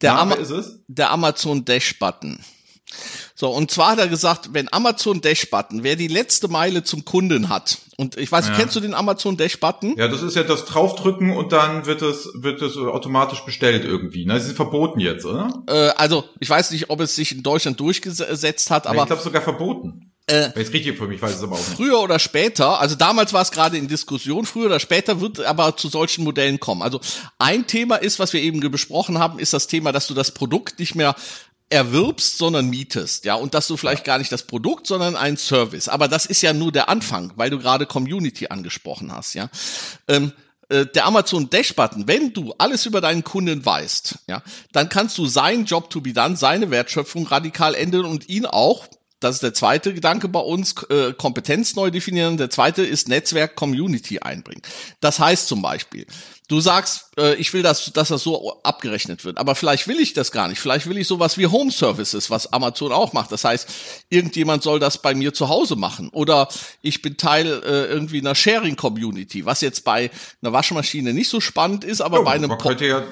[0.00, 0.80] Der, es?
[0.88, 2.40] der Amazon Dash Button.
[3.36, 7.04] So, und zwar hat er gesagt, wenn Amazon Dash Button, wer die letzte Meile zum
[7.04, 8.54] Kunden hat, und ich weiß, ja.
[8.54, 9.94] kennst du den Amazon Dash Button?
[9.98, 14.24] Ja, das ist ja das draufdrücken und dann wird es, wird es automatisch bestellt irgendwie.
[14.24, 14.32] Ne?
[14.32, 15.62] Das ist verboten jetzt, oder?
[15.68, 19.02] Äh, also, ich weiß nicht, ob es sich in Deutschland durchgesetzt hat, aber.
[19.02, 20.12] Ich glaube sogar verboten.
[20.30, 21.76] Äh, es richtig für mich weiß, es aber auch nicht.
[21.76, 25.76] Früher oder später, also damals war es gerade in Diskussion, früher oder später wird aber
[25.76, 26.80] zu solchen Modellen kommen.
[26.80, 27.00] Also
[27.38, 30.78] ein Thema ist, was wir eben besprochen haben, ist das Thema, dass du das Produkt
[30.78, 31.16] nicht mehr
[31.70, 35.88] erwirbst, sondern mietest, ja, und dass du vielleicht gar nicht das Produkt, sondern ein Service.
[35.88, 39.48] Aber das ist ja nur der Anfang, weil du gerade Community angesprochen hast, ja.
[40.08, 40.32] Ähm,
[40.68, 45.16] äh, der Amazon Dash Button, wenn du alles über deinen Kunden weißt, ja, dann kannst
[45.18, 48.88] du seinen Job to be done, seine Wertschöpfung radikal ändern und ihn auch
[49.20, 52.38] das ist der zweite Gedanke bei uns, äh, Kompetenz neu definieren.
[52.38, 54.62] Der zweite ist Netzwerk Community einbringen.
[55.00, 56.06] Das heißt zum Beispiel,
[56.48, 60.14] du sagst, äh, ich will, dass, dass das so abgerechnet wird, aber vielleicht will ich
[60.14, 60.58] das gar nicht.
[60.58, 63.30] Vielleicht will ich sowas wie Home Services, was Amazon auch macht.
[63.30, 63.68] Das heißt,
[64.08, 66.08] irgendjemand soll das bei mir zu Hause machen.
[66.08, 66.48] Oder
[66.80, 70.10] ich bin Teil äh, irgendwie einer Sharing Community, was jetzt bei
[70.42, 73.02] einer Waschmaschine nicht so spannend ist, aber ja, bei einem man könnte ja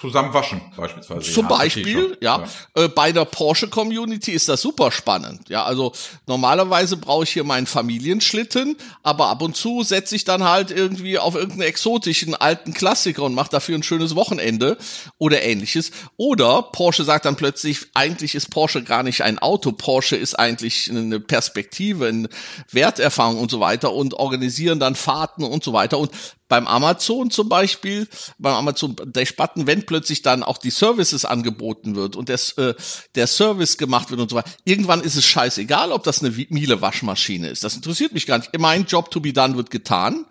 [0.00, 1.32] zusammen waschen beispielsweise.
[1.32, 2.44] Zum Beispiel, ja.
[2.74, 2.84] ja.
[2.84, 5.48] Äh, bei der Porsche Community ist das super spannend.
[5.48, 5.92] Ja, also
[6.26, 11.18] normalerweise brauche ich hier meinen Familienschlitten, aber ab und zu setze ich dann halt irgendwie
[11.18, 14.78] auf irgendeinen exotischen alten Klassiker und mache dafür ein schönes Wochenende
[15.18, 15.90] oder ähnliches.
[16.16, 20.88] Oder Porsche sagt dann plötzlich, eigentlich ist Porsche gar nicht ein Auto, Porsche ist eigentlich
[20.90, 22.28] eine Perspektive, eine
[22.70, 25.98] Werterfahrung und so weiter und organisieren dann Fahrten und so weiter.
[25.98, 26.12] Und
[26.48, 28.08] beim Amazon zum Beispiel,
[28.38, 32.74] beim Amazon Dash Button, wenn plötzlich dann auch die Services angeboten wird und der, äh,
[33.14, 36.80] der Service gemacht wird und so weiter, irgendwann ist es scheißegal, ob das eine Miele
[36.80, 37.64] Waschmaschine ist.
[37.64, 38.56] Das interessiert mich gar nicht.
[38.58, 40.26] Mein Job to be done wird getan.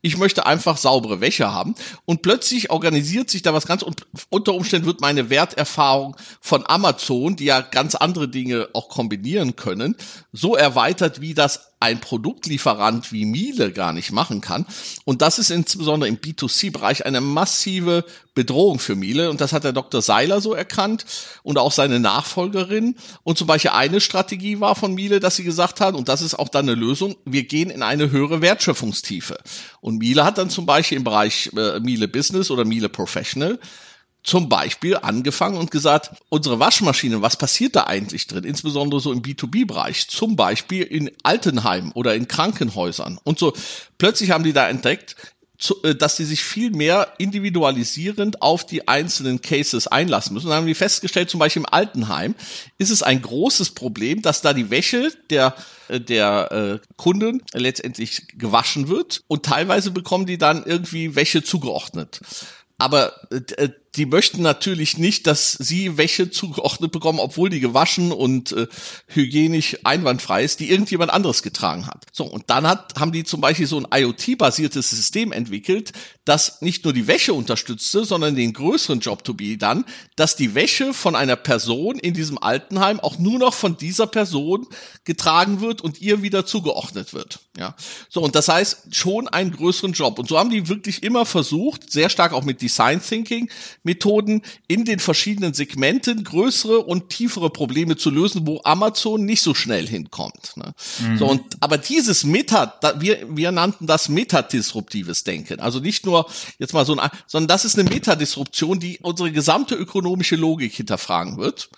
[0.00, 1.74] Ich möchte einfach saubere Wäsche haben.
[2.04, 7.36] Und plötzlich organisiert sich da was ganz und unter Umständen wird meine Werterfahrung von Amazon,
[7.36, 9.96] die ja ganz andere Dinge auch kombinieren können,
[10.32, 14.64] so erweitert, wie das ein Produktlieferant wie Miele gar nicht machen kann.
[15.04, 19.30] Und das ist insbesondere im B2C-Bereich eine massive Bedrohung für Miele.
[19.30, 20.00] Und das hat der Dr.
[20.00, 21.04] Seiler so erkannt
[21.42, 22.94] und auch seine Nachfolgerin.
[23.24, 26.38] Und zum Beispiel eine Strategie war von Miele, dass sie gesagt hat, und das ist
[26.38, 29.38] auch dann eine Lösung, wir gehen in eine höhere Wertschöpfungstiefe.
[29.80, 33.58] Und Miele hat dann zum Beispiel im Bereich äh, Miele Business oder Miele Professional
[34.22, 38.44] zum Beispiel angefangen und gesagt, unsere Waschmaschine, was passiert da eigentlich drin?
[38.44, 43.18] Insbesondere so im B2B-Bereich, zum Beispiel in Altenheimen oder in Krankenhäusern.
[43.24, 43.52] Und so
[43.98, 45.16] plötzlich haben die da entdeckt,
[45.82, 50.46] äh, dass sie sich viel mehr individualisierend auf die einzelnen Cases einlassen müssen.
[50.46, 52.34] Und dann haben die festgestellt, zum Beispiel im Altenheim
[52.78, 55.54] ist es ein großes Problem, dass da die Wäsche der
[55.88, 62.20] äh, der äh, Kunden letztendlich gewaschen wird und teilweise bekommen die dann irgendwie Wäsche zugeordnet.
[62.78, 68.52] Aber äh, die möchten natürlich nicht, dass sie Wäsche zugeordnet bekommen, obwohl die gewaschen und
[68.52, 68.66] äh,
[69.06, 72.06] hygienisch einwandfrei ist, die irgendjemand anderes getragen hat.
[72.10, 75.92] So, und dann hat, haben die zum Beispiel so ein IoT-basiertes System entwickelt,
[76.24, 80.54] das nicht nur die Wäsche unterstützte, sondern den größeren Job to be dann, dass die
[80.54, 84.66] Wäsche von einer Person in diesem Altenheim auch nur noch von dieser Person
[85.04, 87.40] getragen wird und ihr wieder zugeordnet wird.
[87.58, 87.74] Ja,
[88.08, 90.18] so, und das heißt schon einen größeren Job.
[90.18, 93.50] Und so haben die wirklich immer versucht, sehr stark auch mit Design Thinking,
[93.82, 99.54] Methoden in den verschiedenen Segmenten größere und tiefere Probleme zu lösen, wo Amazon nicht so
[99.54, 100.56] schnell hinkommt.
[100.56, 100.72] Ne?
[101.00, 101.18] Mhm.
[101.18, 105.60] So, und, aber dieses Meta, da, wir, wir nannten das metadisruptives Denken.
[105.60, 106.11] Also nicht nur
[106.58, 111.38] jetzt mal so ein, sondern das ist eine Metadisruption, die unsere gesamte ökonomische Logik hinterfragen
[111.38, 111.70] wird.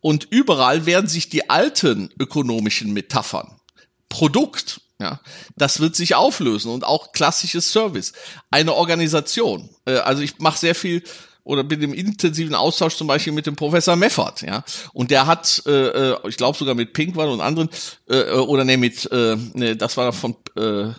[0.00, 3.60] Und überall werden sich die alten ökonomischen Metaphern,
[4.08, 5.20] Produkt, ja,
[5.56, 8.12] das wird sich auflösen und auch klassisches Service.
[8.50, 9.68] Eine Organisation.
[9.84, 11.02] Äh, also ich mache sehr viel
[11.46, 14.64] oder bin im intensiven Austausch zum Beispiel mit dem Professor Meffert, ja.
[14.92, 17.70] Und der hat, äh, äh ich glaube sogar mit Pinkwald und anderen,
[18.08, 20.92] äh, äh, oder nee, mit, äh, das war von, äh,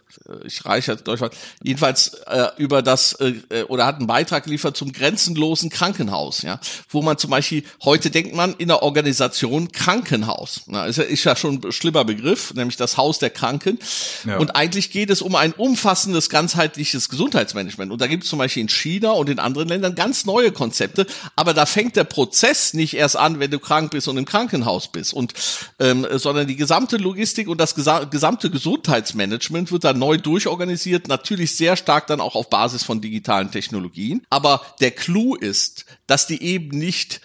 [0.46, 4.92] ich reiche Deutschland, jedenfalls äh, über das, äh, äh, oder hat einen Beitrag geliefert zum
[4.92, 6.60] grenzenlosen Krankenhaus, ja.
[6.90, 10.62] Wo man zum Beispiel, heute denkt man in der Organisation Krankenhaus.
[10.68, 13.80] Na, ist, ja, ist ja schon ein schlimmer Begriff, nämlich das Haus der Kranken.
[14.26, 14.38] Ja.
[14.38, 17.92] Und eigentlich geht es um ein umfassendes, ganzheitliches Gesundheitsmanagement.
[17.92, 20.52] Und da gibt es zum Beispiel in China und in anderen Ländern ganz neue neue
[20.52, 24.26] Konzepte, aber da fängt der Prozess nicht erst an, wenn du krank bist und im
[24.26, 25.34] Krankenhaus bist und
[25.80, 31.76] ähm, sondern die gesamte Logistik und das gesamte Gesundheitsmanagement wird dann neu durchorganisiert, natürlich sehr
[31.76, 34.26] stark dann auch auf Basis von digitalen Technologien.
[34.30, 37.22] Aber der Clou ist, dass die eben nicht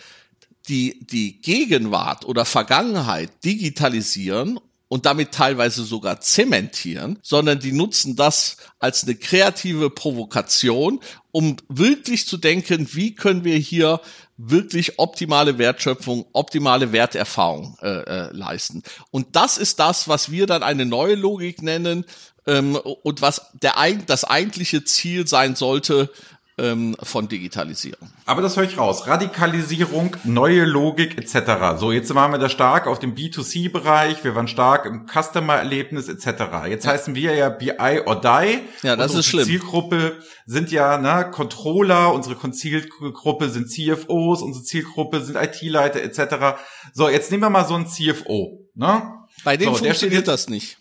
[0.68, 4.60] die, die Gegenwart oder Vergangenheit digitalisieren
[4.92, 11.00] und damit teilweise sogar zementieren, sondern die nutzen das als eine kreative Provokation,
[11.30, 14.02] um wirklich zu denken, wie können wir hier
[14.36, 18.82] wirklich optimale Wertschöpfung, optimale Werterfahrung äh, äh, leisten.
[19.10, 22.04] Und das ist das, was wir dann eine neue Logik nennen
[22.46, 23.76] ähm, und was der
[24.06, 26.10] das eigentliche Ziel sein sollte,
[26.58, 28.10] ähm, von Digitalisierung.
[28.26, 29.06] Aber das höre ich raus.
[29.06, 31.78] Radikalisierung, neue Logik etc.
[31.78, 36.66] So, jetzt waren wir da stark auf dem B2C-Bereich, wir waren stark im Customer-Erlebnis etc.
[36.68, 36.92] Jetzt ja.
[36.92, 38.60] heißen wir ja BI or Die.
[38.82, 39.46] Ja, das ist schlimm.
[39.46, 46.58] Zielgruppe sind ja ne, Controller, unsere Zielgruppe sind CFOs, unsere Zielgruppe sind IT-Leiter etc.
[46.92, 48.60] So, jetzt nehmen wir mal so einen CFO.
[48.74, 49.02] Ne?
[49.44, 50.78] Bei dem so, funktioniert das nicht.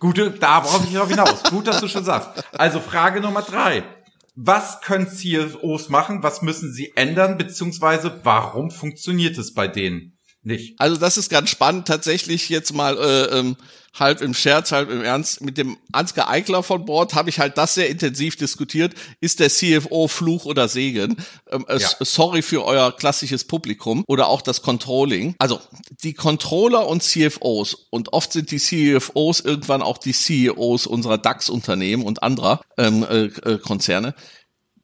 [0.00, 1.42] Gute, da brauche ich noch hinaus.
[1.44, 2.44] Gut, dass du schon sagst.
[2.56, 3.82] Also Frage Nummer drei
[4.40, 10.17] was können CFOs machen, was müssen sie ändern, beziehungsweise warum funktioniert es bei denen
[10.48, 10.80] nicht?
[10.80, 13.56] Also das ist ganz spannend, tatsächlich jetzt mal äh, ähm,
[13.98, 15.40] halb im Scherz, halb im Ernst.
[15.40, 18.94] Mit dem Ansgar Eichler von Bord habe ich halt das sehr intensiv diskutiert.
[19.20, 21.16] Ist der CFO Fluch oder Segen?
[21.50, 21.88] Ähm, äh, ja.
[22.00, 25.34] Sorry für euer klassisches Publikum oder auch das Controlling.
[25.38, 25.60] Also
[26.02, 32.04] die Controller und CFOs und oft sind die CFOs irgendwann auch die CEOs unserer DAX-Unternehmen
[32.04, 34.14] und anderer ähm, äh, äh, Konzerne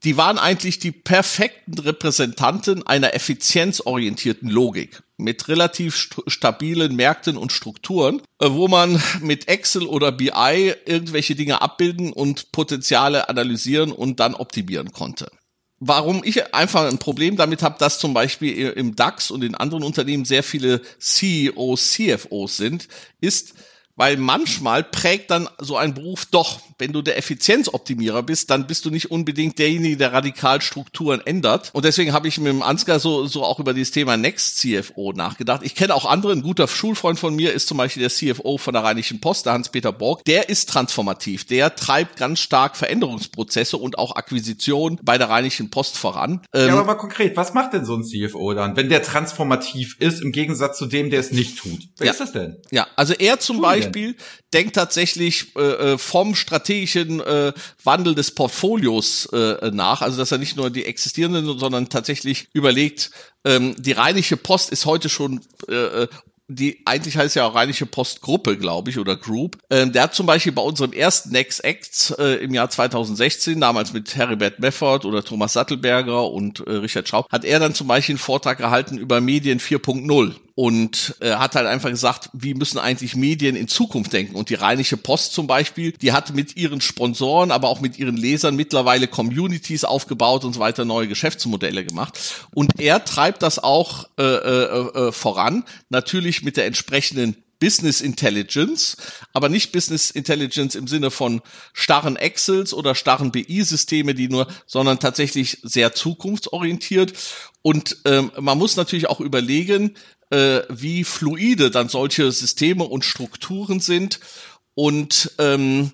[0.04, 7.52] die waren eigentlich die perfekten Repräsentanten einer effizienzorientierten Logik mit relativ st stabilen Märkten und
[7.52, 14.20] Strukturen, äh, wo man mit Excel oder BI irgendwelche Dinge abbilden und Potenziale analysieren und
[14.20, 15.30] dann optimieren konnte.
[15.80, 19.84] Warum ich einfach ein Problem damit habe, dass zum Beispiel im DAX und in anderen
[19.84, 22.88] Unternehmen sehr viele CEOs, CFOs sind,
[23.20, 23.54] ist,
[23.96, 28.84] weil manchmal prägt dann so ein Beruf doch, wenn du der Effizienzoptimierer bist, dann bist
[28.84, 31.70] du nicht unbedingt derjenige, der radikal Strukturen ändert.
[31.72, 35.12] Und deswegen habe ich mit dem Ansgar so, so auch über dieses Thema Next CFO
[35.12, 35.60] nachgedacht.
[35.64, 38.74] Ich kenne auch andere, ein guter Schulfreund von mir ist zum Beispiel der CFO von
[38.74, 40.24] der Rheinischen Post, der Hans-Peter Borg.
[40.24, 41.44] Der ist transformativ.
[41.46, 46.42] Der treibt ganz stark Veränderungsprozesse und auch Akquisition bei der Rheinischen Post voran.
[46.54, 49.96] Ja, aber ähm, mal konkret, was macht denn so ein CFO dann, wenn der transformativ
[49.98, 51.80] ist, im Gegensatz zu dem, der es nicht tut?
[51.98, 52.12] Wer ja.
[52.12, 52.56] ist das denn?
[52.70, 54.16] Ja, also er zum Beispiel Beispiel
[54.52, 57.52] denkt tatsächlich äh, äh, vom strategischen äh,
[57.84, 60.00] Wandel des Portfolios äh, nach.
[60.00, 63.10] Also dass er nicht nur die existierenden, sondern tatsächlich überlegt,
[63.44, 66.08] ähm, die Rheinische Post ist heute schon äh, äh
[66.46, 69.56] die eigentlich heißt ja auch Rheinische Postgruppe, glaube ich, oder Group.
[69.70, 73.94] Ähm, der hat zum Beispiel bei unserem ersten Next Acts äh, im Jahr 2016, damals
[73.94, 78.12] mit Heribert Meffert oder Thomas Sattelberger und äh, Richard Schaub, hat er dann zum Beispiel
[78.12, 83.16] einen Vortrag gehalten über Medien 4.0 und äh, hat halt einfach gesagt, wie müssen eigentlich
[83.16, 84.36] Medien in Zukunft denken.
[84.36, 88.16] Und die Rheinische Post zum Beispiel, die hat mit ihren Sponsoren, aber auch mit ihren
[88.16, 92.46] Lesern mittlerweile Communities aufgebaut und so weiter, neue Geschäftsmodelle gemacht.
[92.54, 98.96] Und er treibt das auch äh, äh, äh, voran, natürlich mit der entsprechenden Business Intelligence,
[99.32, 101.40] aber nicht Business Intelligence im Sinne von
[101.72, 107.14] starren Excels oder starren BI-Systeme, die nur, sondern tatsächlich sehr zukunftsorientiert.
[107.62, 109.94] Und ähm, man muss natürlich auch überlegen,
[110.30, 114.20] äh, wie fluide dann solche Systeme und Strukturen sind.
[114.74, 115.92] Und ähm,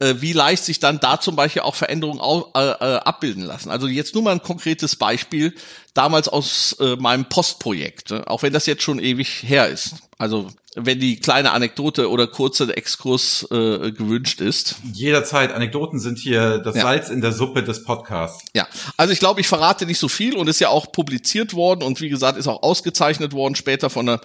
[0.00, 3.70] äh, wie leicht sich dann da zum Beispiel auch Veränderungen au, äh, äh, abbilden lassen.
[3.70, 5.54] Also jetzt nur mal ein konkretes Beispiel,
[5.94, 8.26] damals aus äh, meinem Postprojekt, ne?
[8.26, 9.96] auch wenn das jetzt schon ewig her ist.
[10.16, 14.76] Also wenn die kleine Anekdote oder kurze Exkurs äh, gewünscht ist.
[14.92, 15.52] Jederzeit.
[15.52, 16.82] Anekdoten sind hier das ja.
[16.82, 18.44] Salz in der Suppe des Podcasts.
[18.54, 21.82] Ja, also ich glaube, ich verrate nicht so viel und ist ja auch publiziert worden
[21.82, 24.20] und wie gesagt, ist auch ausgezeichnet worden später von der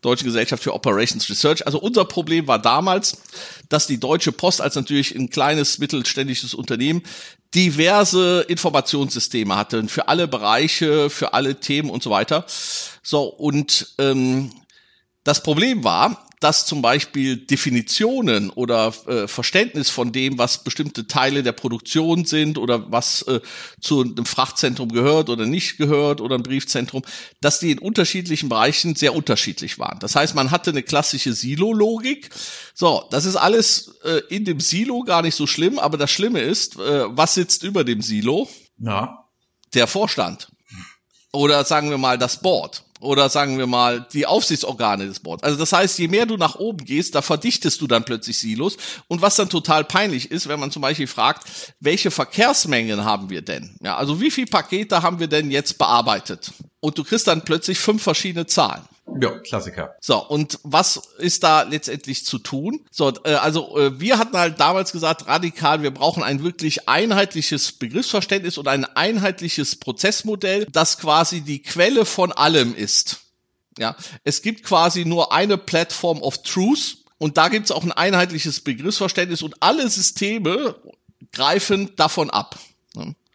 [0.00, 1.66] Deutschen Gesellschaft für Operations Research.
[1.66, 3.18] Also unser Problem war damals,
[3.68, 7.02] dass die Deutsche Post als natürlich ein kleines mittelständisches Unternehmen
[7.54, 12.46] diverse Informationssysteme hatte für alle Bereiche, für alle Themen und so weiter.
[13.02, 14.52] So und ähm,
[15.24, 21.42] das Problem war, dass zum Beispiel Definitionen oder äh, Verständnis von dem, was bestimmte Teile
[21.42, 23.40] der Produktion sind oder was äh,
[23.80, 27.02] zu einem Frachtzentrum gehört oder nicht gehört oder ein Briefzentrum,
[27.42, 29.98] dass die in unterschiedlichen Bereichen sehr unterschiedlich waren.
[30.00, 32.30] Das heißt, man hatte eine klassische Silo-Logik.
[32.74, 36.40] So, das ist alles äh, in dem Silo gar nicht so schlimm, aber das Schlimme
[36.40, 38.48] ist, äh, was sitzt über dem Silo?
[38.78, 39.26] Na?
[39.74, 40.48] Der Vorstand.
[41.32, 45.42] Oder sagen wir mal das Board oder sagen wir mal die Aufsichtsorgane des Boards.
[45.42, 48.76] Also das heißt, je mehr du nach oben gehst, da verdichtest du dann plötzlich Silos.
[49.08, 51.48] Und was dann total peinlich ist, wenn man zum Beispiel fragt,
[51.80, 53.76] welche Verkehrsmengen haben wir denn?
[53.82, 56.52] Ja, also wie viel Pakete haben wir denn jetzt bearbeitet?
[56.80, 58.82] Und du kriegst dann plötzlich fünf verschiedene Zahlen.
[59.20, 59.96] Ja, Klassiker.
[60.00, 62.86] So, und was ist da letztendlich zu tun?
[62.90, 67.72] So, äh, also äh, wir hatten halt damals gesagt, radikal, wir brauchen ein wirklich einheitliches
[67.72, 73.20] Begriffsverständnis und ein einheitliches Prozessmodell, das quasi die Quelle von allem ist.
[73.78, 77.92] Ja, es gibt quasi nur eine Platform of Truth und da gibt es auch ein
[77.92, 80.76] einheitliches Begriffsverständnis und alle Systeme
[81.32, 82.58] greifen davon ab.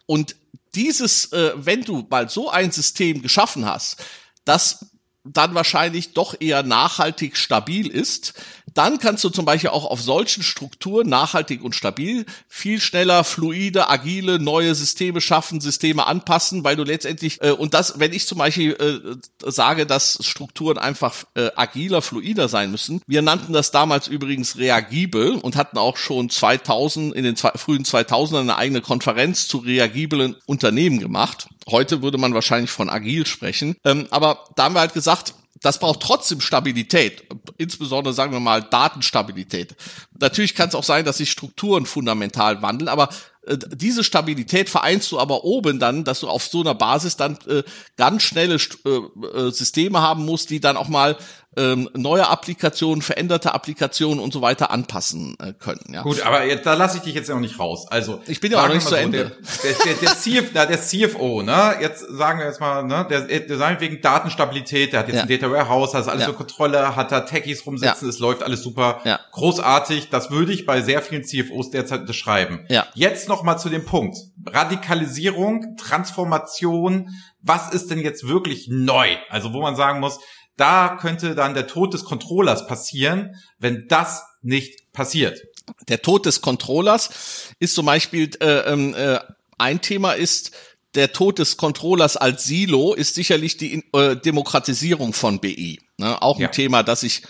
[0.06, 0.36] Und
[0.76, 4.04] dieses, äh, wenn du mal so ein System geschaffen hast,
[4.44, 4.86] das
[5.24, 8.34] dann wahrscheinlich doch eher nachhaltig stabil ist,
[8.76, 13.88] dann kannst du zum Beispiel auch auf solchen Strukturen nachhaltig und stabil viel schneller fluide,
[13.88, 18.38] agile, neue Systeme schaffen, Systeme anpassen, weil du letztendlich, äh, und das, wenn ich zum
[18.38, 24.08] Beispiel äh, sage, dass Strukturen einfach äh, agiler, fluider sein müssen, wir nannten das damals
[24.08, 29.58] übrigens reagibel und hatten auch schon 2000, in den frühen 2000ern eine eigene Konferenz zu
[29.58, 31.48] reagiblen Unternehmen gemacht.
[31.68, 33.76] Heute würde man wahrscheinlich von agil sprechen.
[33.84, 37.24] Ähm, aber da haben wir halt gesagt, das braucht trotzdem Stabilität,
[37.56, 39.74] insbesondere sagen wir mal Datenstabilität.
[40.18, 43.08] Natürlich kann es auch sein, dass sich Strukturen fundamental wandeln, aber
[43.46, 47.38] äh, diese Stabilität vereinst du aber oben dann, dass du auf so einer Basis dann
[47.48, 47.62] äh,
[47.96, 51.16] ganz schnelle äh, äh, Systeme haben musst, die dann auch mal
[51.56, 55.80] ähm, neue Applikationen, veränderte Applikationen und so weiter anpassen äh, können.
[55.92, 56.02] Ja.
[56.02, 57.86] Gut, aber jetzt, da lasse ich dich jetzt noch nicht raus.
[57.90, 59.36] Also ich bin ja auch noch nicht zu so, Ende.
[59.64, 63.22] Der, der, der, CF, na, der CFO, ne, jetzt sagen wir jetzt mal, ne, der,
[63.22, 65.22] der sagt wegen Datenstabilität, der hat jetzt ja.
[65.22, 66.26] ein Data Warehouse, hat alles ja.
[66.28, 68.10] so Kontrolle, hat da Techies rumsitzen, ja.
[68.10, 69.18] es läuft alles super, ja.
[69.32, 70.10] großartig.
[70.10, 72.66] Das würde ich bei sehr vielen CFOs derzeit unterschreiben.
[72.68, 72.86] Ja.
[72.94, 77.08] Jetzt noch mal zu dem Punkt: Radikalisierung, Transformation.
[77.40, 79.16] Was ist denn jetzt wirklich neu?
[79.30, 80.18] Also wo man sagen muss,
[80.56, 85.42] da könnte dann der Tod des Controllers passieren, wenn das nicht passiert.
[85.88, 87.10] Der Tod des Controllers
[87.58, 89.18] ist zum Beispiel äh, ähm, äh,
[89.58, 90.52] ein Thema ist,
[90.94, 95.80] der Tod des Controllers als Silo ist sicherlich die äh, Demokratisierung von BI.
[95.98, 96.20] Ne?
[96.22, 96.48] Auch ein ja.
[96.48, 97.22] Thema, das ich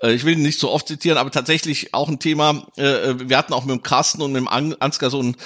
[0.00, 3.36] äh, ich will nicht so oft zitieren, aber tatsächlich auch ein Thema, äh, äh wir
[3.36, 5.36] hatten auch mit dem Carsten und mit dem Ansgar so ein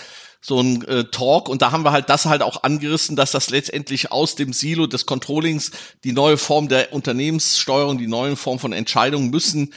[0.47, 1.49] so ein äh, Talk.
[1.49, 4.87] Und da haben wir halt das halt auch angerissen, dass das letztendlich aus dem Silo
[4.87, 5.71] des Controllings
[6.05, 9.73] die neue Form der Unternehmenssteuerung, die neue Form von Entscheidungen müssen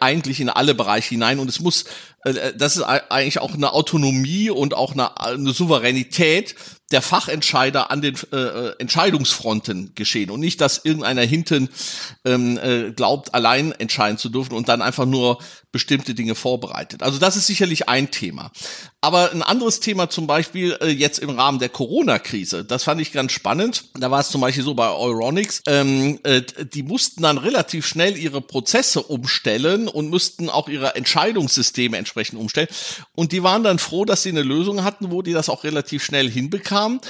[0.00, 1.38] eigentlich in alle Bereiche hinein.
[1.38, 1.84] Und es muss
[2.32, 6.54] das ist eigentlich auch eine Autonomie und auch eine, eine Souveränität
[6.90, 11.68] der Fachentscheider an den äh, äh, Entscheidungsfronten geschehen und nicht, dass irgendeiner hinten
[12.24, 15.38] ähm, äh, glaubt, allein entscheiden zu dürfen und dann einfach nur
[15.70, 17.02] bestimmte Dinge vorbereitet.
[17.02, 18.50] Also das ist sicherlich ein Thema.
[19.02, 23.12] Aber ein anderes Thema zum Beispiel äh, jetzt im Rahmen der Corona-Krise, das fand ich
[23.12, 23.84] ganz spannend.
[23.94, 26.40] Da war es zum Beispiel so bei Euronics, ähm, äh,
[26.72, 32.68] die mussten dann relativ schnell ihre Prozesse umstellen und müssten auch ihre Entscheidungssysteme entsprechend umstellen.
[33.14, 36.04] Und die waren dann froh, dass sie eine Lösung hatten, wo die das auch relativ
[36.04, 37.00] schnell hinbekamen.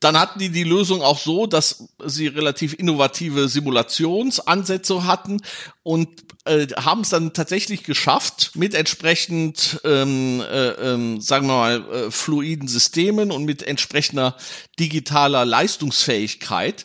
[0.00, 5.40] Dann hatten die die Lösung auch so, dass sie relativ innovative Simulationsansätze hatten
[5.82, 6.08] und
[6.44, 12.10] äh, haben es dann tatsächlich geschafft, mit entsprechend, ähm, äh, äh, sagen wir mal, äh,
[12.10, 14.36] fluiden Systemen und mit entsprechender
[14.78, 16.84] digitaler Leistungsfähigkeit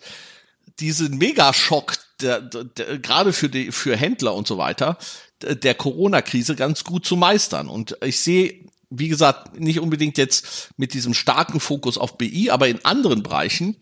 [0.80, 4.98] diesen Megaschock, der, der, der, gerade für die für Händler und so weiter,
[5.44, 7.68] der Corona-Krise ganz gut zu meistern.
[7.68, 12.68] Und ich sehe, wie gesagt, nicht unbedingt jetzt mit diesem starken Fokus auf BI, aber
[12.68, 13.78] in anderen Bereichen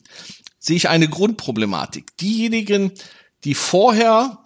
[0.60, 2.18] sehe ich eine Grundproblematik.
[2.18, 2.92] Diejenigen,
[3.44, 4.40] die vorher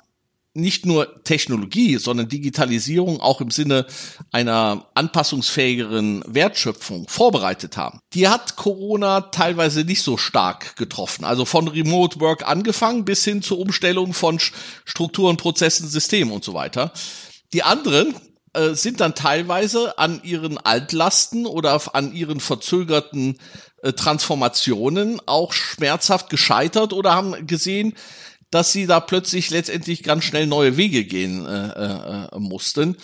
[0.53, 3.87] nicht nur Technologie, sondern Digitalisierung auch im Sinne
[4.31, 7.99] einer anpassungsfähigeren Wertschöpfung vorbereitet haben.
[8.13, 11.25] Die hat Corona teilweise nicht so stark getroffen.
[11.25, 14.39] Also von Remote Work angefangen bis hin zur Umstellung von
[14.85, 16.93] Strukturen, Prozessen, Systemen und so weiter.
[17.53, 18.15] Die anderen
[18.53, 23.39] äh, sind dann teilweise an ihren Altlasten oder an ihren verzögerten
[23.81, 27.95] äh, Transformationen auch schmerzhaft gescheitert oder haben gesehen,
[28.53, 32.97] dass sie da plötzlich letztendlich ganz schnell neue Wege gehen äh, äh, äh mussten.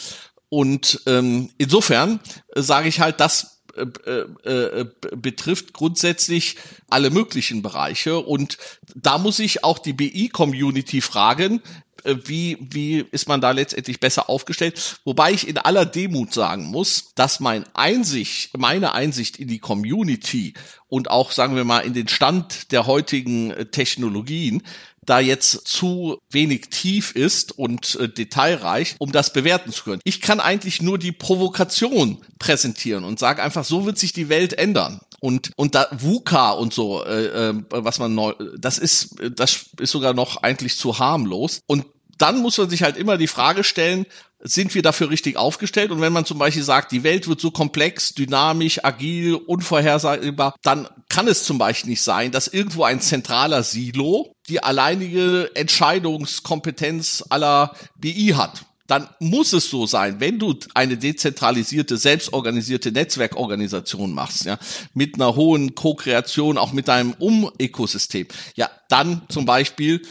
[0.49, 2.19] Und ähm, insofern
[2.55, 4.09] äh, sage ich halt, das äh,
[4.49, 4.85] äh,
[5.15, 6.57] betrifft grundsätzlich
[6.89, 8.19] alle möglichen Bereiche.
[8.19, 8.57] Und
[8.95, 11.61] da muss ich auch die BI-Community fragen,
[12.03, 14.99] wie, wie ist man da letztendlich besser aufgestellt?
[15.03, 20.53] Wobei ich in aller Demut sagen muss, dass mein Einsicht, meine Einsicht in die Community
[20.87, 24.63] und auch, sagen wir mal, in den Stand der heutigen Technologien
[25.09, 30.01] da jetzt zu wenig tief ist und äh, detailreich, um das bewerten zu können.
[30.03, 34.53] Ich kann eigentlich nur die Provokation präsentieren und sage einfach, so wird sich die Welt
[34.53, 35.01] ändern.
[35.19, 39.91] Und, und da VUCA und so, äh, äh, was man neu, das ist, das ist
[39.91, 41.61] sogar noch eigentlich zu harmlos.
[41.65, 41.85] Und
[42.17, 44.05] dann muss man sich halt immer die Frage stellen,
[44.41, 45.91] sind wir dafür richtig aufgestellt?
[45.91, 50.87] Und wenn man zum Beispiel sagt, die Welt wird so komplex, dynamisch, agil, unvorhersehbar, dann
[51.09, 57.75] kann es zum Beispiel nicht sein, dass irgendwo ein zentraler Silo die alleinige Entscheidungskompetenz aller
[57.95, 64.57] BI hat dann muss es so sein, wenn du eine dezentralisierte, selbstorganisierte Netzwerkorganisation machst, ja,
[64.95, 70.01] mit einer hohen Co-Kreation, auch mit deinem Um-Ökosystem, ja, dann zum Beispiel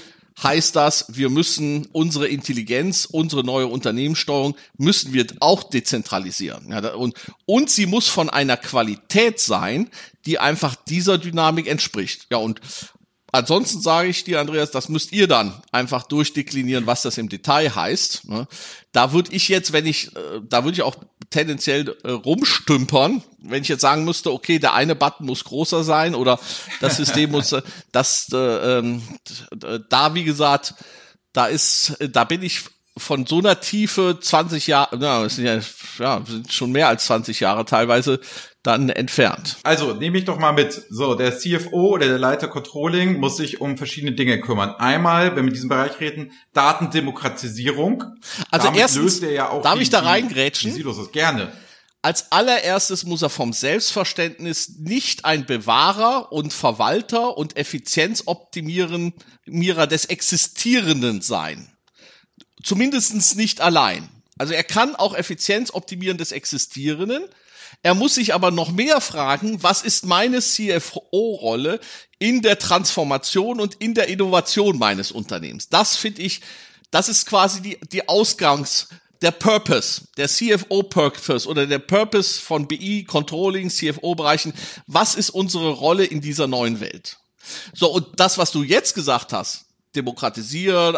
[0.42, 6.70] heißt das, wir müssen unsere Intelligenz, unsere neue Unternehmenssteuerung, müssen wir auch dezentralisieren.
[6.70, 9.90] Ja, und, und sie muss von einer Qualität sein,
[10.27, 12.29] die einfach dieser Dynamik entspricht.
[12.31, 12.60] Ja, und
[13.33, 17.74] ansonsten sage ich dir, Andreas, das müsst ihr dann einfach durchdeklinieren, was das im Detail
[17.74, 18.29] heißt.
[18.29, 18.46] Ne?
[18.92, 20.96] Da würde ich jetzt, wenn ich, äh, da würde ich auch
[21.31, 26.14] tendenziell äh, rumstümpern, wenn ich jetzt sagen müsste, okay, der eine Button muss größer sein
[26.14, 26.38] oder
[26.81, 27.62] das System muss, äh,
[27.92, 29.00] das, äh, äh,
[29.88, 30.74] da wie gesagt,
[31.33, 32.64] da ist, da bin ich
[32.98, 35.60] von so einer Tiefe 20 Jahre, na, sind ja,
[35.98, 38.20] ja sind schon mehr als 20 Jahre teilweise
[38.69, 39.56] dann entfernt.
[39.62, 40.83] Also nehme ich doch mal mit.
[40.90, 44.75] So, der CFO oder der Leiter Controlling muss sich um verschiedene Dinge kümmern.
[44.79, 48.04] Einmal, wenn wir in diesem Bereich reden, Datendemokratisierung.
[48.50, 50.71] Also Damit erstens, löst er ja auch darf die, ich da reingrätschen?
[50.71, 51.50] Die Silos gerne.
[52.02, 61.23] Als allererstes muss er vom Selbstverständnis nicht ein Bewahrer und Verwalter und Effizienzoptimierer des Existierenden
[61.23, 61.73] sein.
[62.62, 64.10] Zumindestens nicht allein.
[64.37, 67.23] Also er kann auch Effizienz optimieren des Existierenden.
[67.83, 71.81] Er muss sich aber noch mehr fragen, was ist meine CFO-Rolle
[72.19, 75.69] in der Transformation und in der Innovation meines Unternehmens?
[75.69, 76.40] Das finde ich,
[76.90, 78.88] das ist quasi die, die Ausgangs,
[79.23, 84.52] der Purpose, der CFO-Purpose oder der Purpose von BI, Controlling, CFO-Bereichen.
[84.87, 87.19] Was ist unsere Rolle in dieser neuen Welt?
[87.75, 89.66] So, und das, was du jetzt gesagt hast,
[89.96, 90.96] demokratisieren,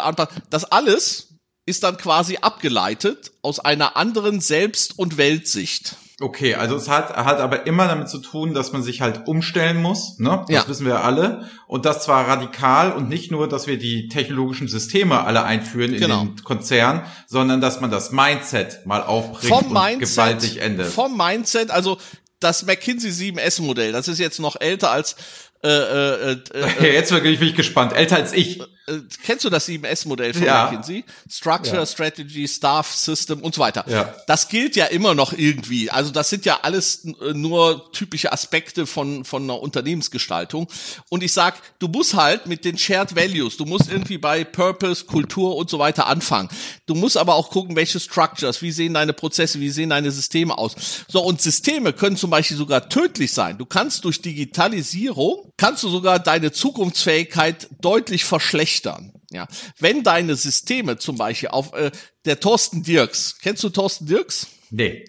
[0.50, 1.28] das alles
[1.66, 5.96] ist dann quasi abgeleitet aus einer anderen Selbst- und Weltsicht.
[6.22, 9.80] Okay, also es hat, hat aber immer damit zu tun, dass man sich halt umstellen
[9.80, 10.44] muss, ne?
[10.46, 10.68] Das ja.
[10.68, 11.48] wissen wir alle.
[11.66, 16.00] Und das zwar radikal und nicht nur, dass wir die technologischen Systeme alle einführen in
[16.00, 16.24] genau.
[16.24, 20.88] den Konzern, sondern dass man das Mindset mal aufbringt vom und Mindset, gewaltig ändert.
[20.88, 21.96] Vom Mindset, also
[22.38, 25.16] das McKinsey 7S Modell, das ist jetzt noch älter als
[25.62, 26.38] äh, äh, äh,
[26.82, 27.94] äh jetzt wirklich bin ich gespannt.
[27.94, 28.60] Älter als ich.
[28.90, 30.64] Äh, kennst du das 7S-Modell von ja.
[30.64, 31.04] McKinsey?
[31.30, 31.86] Structure, ja.
[31.86, 33.84] Strategy, Staff, System und so weiter.
[33.88, 34.14] Ja.
[34.26, 35.90] Das gilt ja immer noch irgendwie.
[35.90, 40.68] Also das sind ja alles äh, nur typische Aspekte von, von einer Unternehmensgestaltung.
[41.08, 45.04] Und ich sag, du musst halt mit den Shared Values, du musst irgendwie bei Purpose,
[45.04, 46.48] Kultur und so weiter anfangen.
[46.86, 50.58] Du musst aber auch gucken, welche Structures, wie sehen deine Prozesse, wie sehen deine Systeme
[50.58, 50.74] aus.
[51.08, 53.58] So, und Systeme können zum Beispiel sogar tödlich sein.
[53.58, 59.12] Du kannst durch Digitalisierung, kannst du sogar deine Zukunftsfähigkeit deutlich verschlechtern nüchtern.
[59.30, 59.46] Ja,
[59.78, 61.90] wenn deine Systeme zum Beispiel auf äh,
[62.24, 64.46] der Thorsten Dirks, kennst du Thorsten Dirks?
[64.70, 65.04] Nee.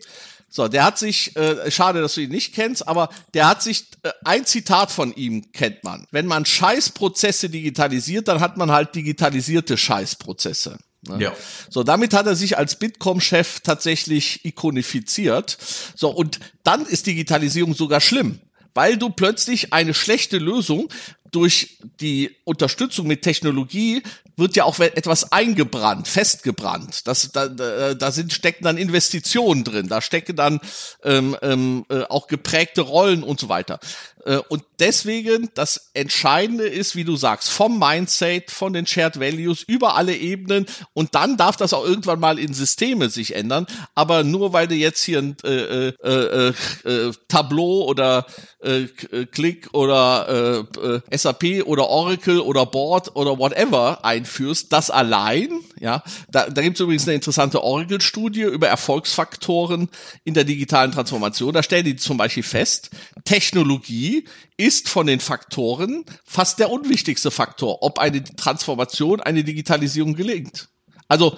[0.49, 3.85] So, der hat sich, äh, schade, dass du ihn nicht kennst, aber der hat sich,
[4.03, 6.05] äh, ein Zitat von ihm kennt man.
[6.11, 10.77] Wenn man Scheißprozesse digitalisiert, dann hat man halt digitalisierte Scheißprozesse.
[11.07, 11.23] Ne?
[11.23, 11.33] Ja.
[11.69, 15.57] So, damit hat er sich als Bitkom-Chef tatsächlich ikonifiziert.
[15.95, 18.41] So, und dann ist Digitalisierung sogar schlimm
[18.73, 20.89] weil du plötzlich eine schlechte Lösung
[21.31, 24.03] durch die Unterstützung mit Technologie
[24.35, 27.07] wird ja auch etwas eingebrannt, festgebrannt.
[27.07, 30.59] Das, da, da, sind, stecken dann Investitionen drin, da stecken dann
[31.03, 33.79] ähm, ähm, äh, auch geprägte Rollen und so weiter.
[34.25, 39.63] Äh, und deswegen, das Entscheidende ist, wie du sagst, vom Mindset, von den Shared Values
[39.63, 43.65] über alle Ebenen und dann darf das auch irgendwann mal in Systeme sich ändern.
[43.95, 46.53] Aber nur weil du jetzt hier ein äh, äh, äh,
[46.83, 48.25] äh, Tableau oder
[48.59, 48.85] äh,
[49.31, 55.49] Click oder äh, äh SAP oder Oracle oder Board oder whatever einführst, das allein,
[55.79, 59.89] ja, da, da gibt es übrigens eine interessante Oracle-Studie über Erfolgsfaktoren
[60.23, 61.53] in der digitalen Transformation.
[61.53, 62.91] Da stellen die zum Beispiel fest,
[63.25, 64.10] Technologie
[64.57, 70.69] ist von den Faktoren fast der unwichtigste Faktor, ob eine Transformation, eine Digitalisierung gelingt.
[71.07, 71.37] Also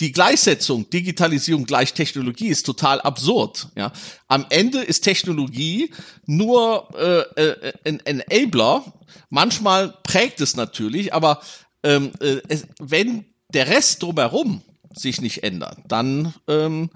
[0.00, 3.68] die Gleichsetzung Digitalisierung gleich Technologie ist total absurd.
[3.76, 3.92] Ja,
[4.28, 5.92] am Ende ist Technologie
[6.26, 8.84] nur äh, äh, ein Enabler.
[9.28, 11.40] Manchmal prägt es natürlich, aber
[11.82, 14.62] ähm, äh, es, wenn der Rest drumherum
[14.94, 16.90] sich nicht ändert, dann ähm,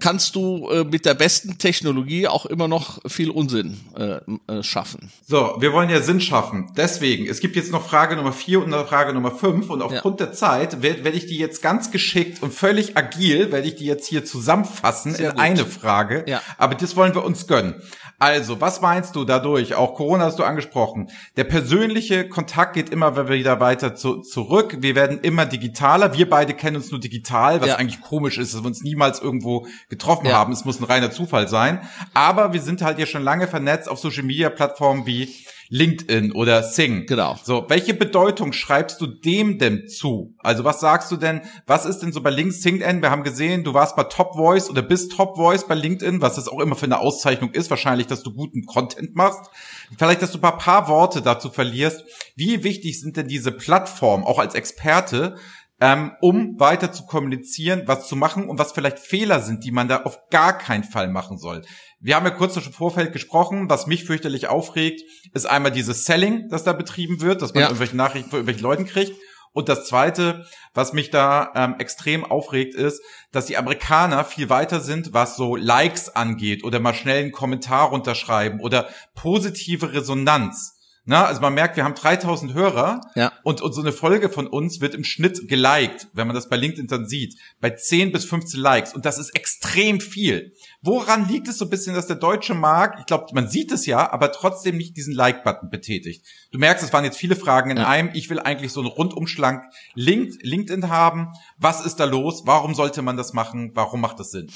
[0.00, 4.20] kannst du äh, mit der besten Technologie auch immer noch viel Unsinn äh,
[4.52, 5.10] äh, schaffen.
[5.26, 6.72] So, wir wollen ja Sinn schaffen.
[6.76, 10.20] Deswegen, es gibt jetzt noch Frage Nummer vier und noch Frage Nummer fünf und aufgrund
[10.20, 10.26] ja.
[10.26, 13.86] der Zeit werde werd ich die jetzt ganz geschickt und völlig agil, werde ich die
[13.86, 15.40] jetzt hier zusammenfassen Sehr in gut.
[15.40, 16.24] eine Frage.
[16.26, 16.42] Ja.
[16.58, 17.74] Aber das wollen wir uns gönnen.
[18.22, 19.74] Also, was meinst du dadurch?
[19.74, 21.08] Auch Corona hast du angesprochen.
[21.38, 24.76] Der persönliche Kontakt geht immer wieder weiter zu, zurück.
[24.80, 26.12] Wir werden immer digitaler.
[26.12, 27.76] Wir beide kennen uns nur digital, was ja.
[27.76, 30.34] eigentlich komisch ist, dass wir uns niemals irgendwo getroffen ja.
[30.34, 30.52] haben.
[30.52, 31.80] Es muss ein reiner Zufall sein.
[32.12, 35.34] Aber wir sind halt ja schon lange vernetzt auf Social Media Plattformen wie
[35.72, 37.06] LinkedIn oder Sing.
[37.06, 37.38] Genau.
[37.44, 40.34] So, welche Bedeutung schreibst du dem denn zu?
[40.38, 43.00] Also was sagst du denn, was ist denn so bei LinkedIn?
[43.00, 46.34] Wir haben gesehen, du warst bei Top Voice oder bist Top Voice bei LinkedIn, was
[46.34, 47.70] das auch immer für eine Auszeichnung ist.
[47.70, 49.48] Wahrscheinlich, dass du guten Content machst.
[49.96, 52.04] Vielleicht, dass du ein paar, paar Worte dazu verlierst.
[52.34, 55.36] Wie wichtig sind denn diese Plattformen, auch als Experte,
[55.80, 59.88] ähm, um weiter zu kommunizieren, was zu machen und was vielleicht Fehler sind, die man
[59.88, 61.62] da auf gar keinen Fall machen soll.
[62.02, 65.02] Wir haben ja kurz im Vorfeld gesprochen, was mich fürchterlich aufregt,
[65.34, 67.68] ist einmal dieses Selling, das da betrieben wird, dass man ja.
[67.68, 69.12] irgendwelche Nachrichten von irgendwelchen Leuten kriegt.
[69.52, 74.80] Und das Zweite, was mich da ähm, extrem aufregt, ist, dass die Amerikaner viel weiter
[74.80, 80.76] sind, was so Likes angeht oder mal schnell einen Kommentar runterschreiben oder positive Resonanz.
[81.06, 83.32] Na, also man merkt, wir haben 3000 Hörer ja.
[83.42, 86.56] und, und so eine Folge von uns wird im Schnitt geliked, wenn man das bei
[86.56, 90.52] LinkedIn dann sieht, bei 10 bis 15 Likes und das ist extrem viel.
[90.82, 93.84] Woran liegt es so ein bisschen, dass der deutsche Markt, ich glaube, man sieht es
[93.84, 96.24] ja, aber trotzdem nicht diesen Like-Button betätigt?
[96.52, 97.86] Du merkst, es waren jetzt viele Fragen in ja.
[97.86, 98.08] einem.
[98.14, 99.64] Ich will eigentlich so einen Rundumschlag
[99.94, 101.28] LinkedIn haben.
[101.58, 102.42] Was ist da los?
[102.46, 103.72] Warum sollte man das machen?
[103.74, 104.50] Warum macht das Sinn?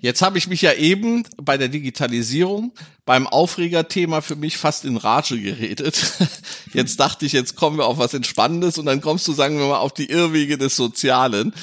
[0.00, 2.72] Jetzt habe ich mich ja eben bei der Digitalisierung
[3.04, 6.14] beim Aufregerthema für mich fast in Rage geredet.
[6.72, 9.66] Jetzt dachte ich, jetzt kommen wir auf was Entspannendes und dann kommst du, sagen wir
[9.66, 11.54] mal, auf die Irrwege des Sozialen.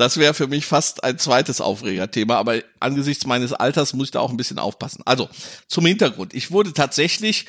[0.00, 4.20] Das wäre für mich fast ein zweites Aufregerthema, aber angesichts meines Alters muss ich da
[4.20, 5.02] auch ein bisschen aufpassen.
[5.04, 5.28] Also
[5.68, 6.32] zum Hintergrund.
[6.32, 7.44] Ich wurde tatsächlich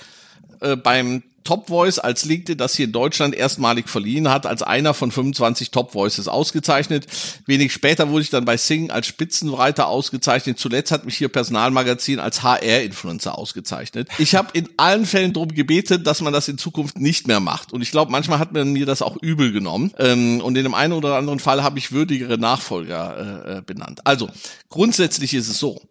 [0.60, 4.94] äh, beim Top Voice als LinkedIn das hier in Deutschland erstmalig verliehen hat, als einer
[4.94, 7.08] von 25 Top Voices ausgezeichnet.
[7.46, 10.60] Wenig später wurde ich dann bei Sing als Spitzenreiter ausgezeichnet.
[10.60, 14.10] Zuletzt hat mich hier Personalmagazin als HR-Influencer ausgezeichnet.
[14.18, 17.74] Ich habe in allen Fällen darum gebeten, dass man das in Zukunft nicht mehr macht.
[17.74, 19.94] Und ich glaube, manchmal hat man mir das auch übel genommen.
[19.98, 24.02] Ähm, und in dem einen oder anderen Fall habe ich würdigere Nachfolger äh, äh benannt.
[24.06, 24.30] Also
[24.70, 25.82] grundsätzlich ist es so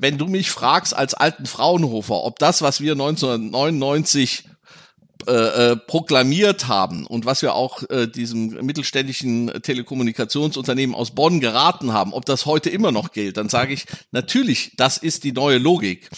[0.00, 4.44] wenn du mich fragst als alten Fraunhofer, ob das, was wir 1999
[5.26, 5.32] äh,
[5.72, 12.12] äh, proklamiert haben und was wir auch äh, diesem mittelständischen Telekommunikationsunternehmen aus Bonn geraten haben,
[12.12, 16.08] ob das heute immer noch gilt, dann sage ich natürlich, das ist die neue Logik.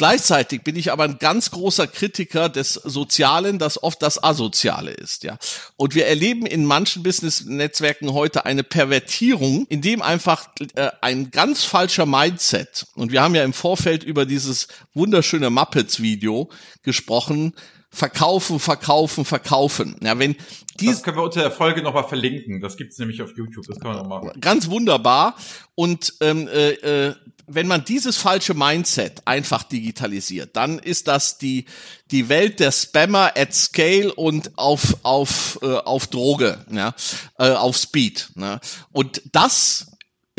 [0.00, 5.24] Gleichzeitig bin ich aber ein ganz großer Kritiker des Sozialen, das oft das Asoziale ist,
[5.24, 5.36] ja.
[5.76, 11.64] Und wir erleben in manchen Business-Netzwerken heute eine Pervertierung, in dem einfach äh, ein ganz
[11.64, 12.86] falscher Mindset.
[12.94, 16.48] Und wir haben ja im Vorfeld über dieses wunderschöne Muppets-Video
[16.82, 17.52] gesprochen,
[17.90, 19.96] verkaufen, verkaufen, verkaufen.
[20.02, 20.36] Ja, wenn
[20.78, 22.60] dies das können wir unter der Folge nochmal verlinken.
[22.60, 23.66] Das gibt's nämlich auf YouTube.
[23.66, 24.40] Das kann man noch machen.
[24.40, 25.36] Ganz wunderbar.
[25.74, 26.70] Und ähm, äh,
[27.08, 27.14] äh,
[27.52, 31.64] wenn man dieses falsche Mindset einfach digitalisiert, dann ist das die
[32.10, 36.94] die Welt der Spammer at Scale und auf auf äh, auf Droge, ja,
[37.38, 38.30] äh, auf Speed.
[38.36, 38.60] Ne?
[38.92, 39.89] Und das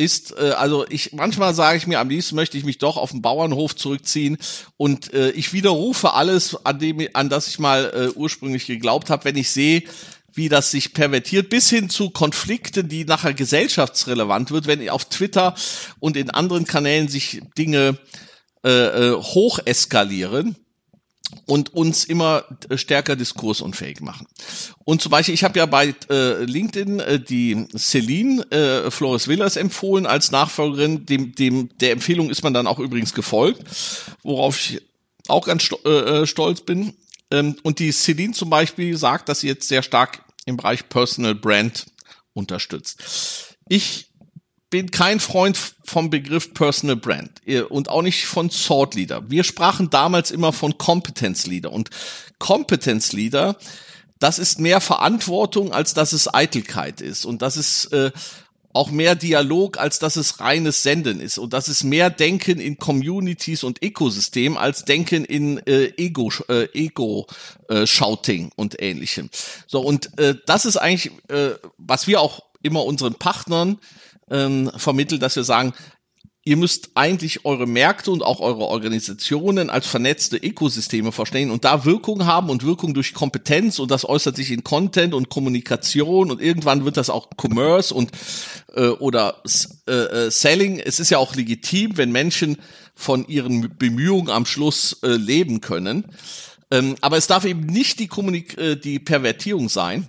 [0.02, 3.12] ist, äh, also ich manchmal sage ich mir, am liebsten möchte ich mich doch auf
[3.12, 4.38] den Bauernhof zurückziehen.
[4.78, 9.26] Und äh, ich widerrufe alles, an dem, an das ich mal äh, ursprünglich geglaubt habe,
[9.26, 9.84] wenn ich sehe,
[10.34, 15.56] wie das sich pervertiert, bis hin zu Konflikten, die nachher gesellschaftsrelevant wird, wenn auf Twitter
[16.00, 17.98] und in anderen Kanälen sich Dinge
[18.66, 20.56] äh, äh hoch eskalieren
[21.46, 24.28] und uns immer äh, stärker diskursunfähig machen.
[24.84, 29.56] Und zum Beispiel, ich habe ja bei äh, LinkedIn äh, die Celine äh, Flores Villas
[29.56, 31.06] empfohlen als Nachfolgerin.
[31.06, 33.64] Dem, dem, der Empfehlung ist man dann auch übrigens gefolgt,
[34.24, 34.82] worauf ich
[35.28, 36.94] auch ganz sto äh, äh, stolz bin.
[37.32, 41.36] Ähm, und die Celine zum Beispiel sagt, dass sie jetzt sehr stark im Bereich Personal
[41.36, 41.86] Brand
[42.34, 43.58] unterstützt.
[43.68, 44.11] Ich
[44.72, 47.30] bin kein Freund vom Begriff Personal Brand
[47.70, 49.30] und auch nicht von Thought Leader.
[49.30, 51.92] Wir sprachen damals immer von Competence Leader und
[52.40, 53.58] Competence Leader,
[54.18, 58.12] das ist mehr Verantwortung, als dass es Eitelkeit ist und das ist äh,
[58.74, 61.38] auch mehr Dialog, als dass es reines Senden ist.
[61.38, 66.70] Und das ist mehr Denken in Communities und Ökosystem als Denken in äh, Ego, äh,
[66.74, 67.28] Ego
[67.68, 69.30] äh, Shouting und ähnlichem.
[69.68, 73.78] So, und äh, das ist eigentlich, äh, was wir auch immer unseren Partnern
[74.32, 75.74] ähm, vermittelt, dass wir sagen,
[76.44, 81.86] ihr müsst eigentlich eure Märkte und auch eure Organisationen als vernetzte Ökosysteme verstehen und da
[81.86, 86.42] Wirkung haben und Wirkung durch Kompetenz und das äußert sich in Content und Kommunikation und
[86.42, 88.12] irgendwann wird das auch Commerce und
[88.74, 89.44] äh, oder
[89.88, 90.80] äh, äh, Selling.
[90.80, 92.58] Es ist ja auch legitim, wenn Menschen
[92.96, 96.06] von ihren Bemühungen am Schluss äh, leben können.
[96.72, 100.08] Ähm, aber es darf eben nicht die, Kommunik äh, die Pervertierung sein,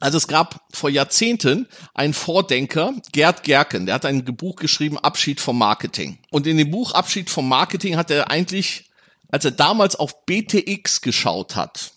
[0.00, 5.40] also es gab vor Jahrzehnten einen Vordenker, Gerd Gerken, der hat ein Buch geschrieben, Abschied
[5.40, 6.18] vom Marketing.
[6.30, 8.90] Und in dem Buch Abschied vom Marketing hat er eigentlich,
[9.28, 11.92] als er damals auf BTX geschaut hat,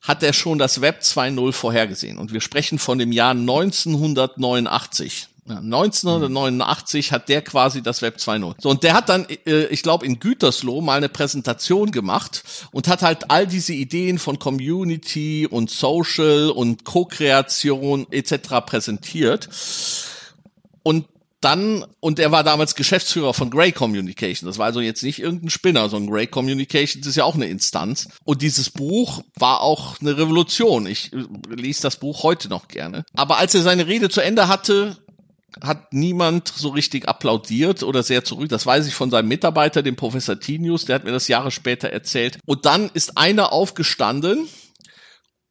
[0.00, 2.18] hat er schon das Web 2.0 vorhergesehen.
[2.18, 5.28] Und wir sprechen von dem Jahr 1989.
[5.58, 8.54] 1989 hat der quasi das Web 2.0.
[8.58, 12.42] So, und der hat dann, äh, ich glaube, in Gütersloh mal eine Präsentation gemacht
[12.72, 18.64] und hat halt all diese Ideen von Community und Social und Co-Kreation etc.
[18.66, 19.48] präsentiert.
[20.82, 21.06] Und
[21.40, 24.46] dann, und er war damals Geschäftsführer von Grey Communication.
[24.46, 28.08] Das war also jetzt nicht irgendein Spinner, sondern Grey Communications ist ja auch eine Instanz.
[28.24, 30.86] Und dieses Buch war auch eine Revolution.
[30.86, 33.04] Ich äh, lese das Buch heute noch gerne.
[33.14, 34.98] Aber als er seine Rede zu Ende hatte,
[35.62, 38.48] hat niemand so richtig applaudiert oder sehr zurück.
[38.48, 41.88] Das weiß ich von seinem Mitarbeiter, dem Professor Tinius, der hat mir das Jahre später
[41.90, 42.38] erzählt.
[42.46, 44.48] Und dann ist einer aufgestanden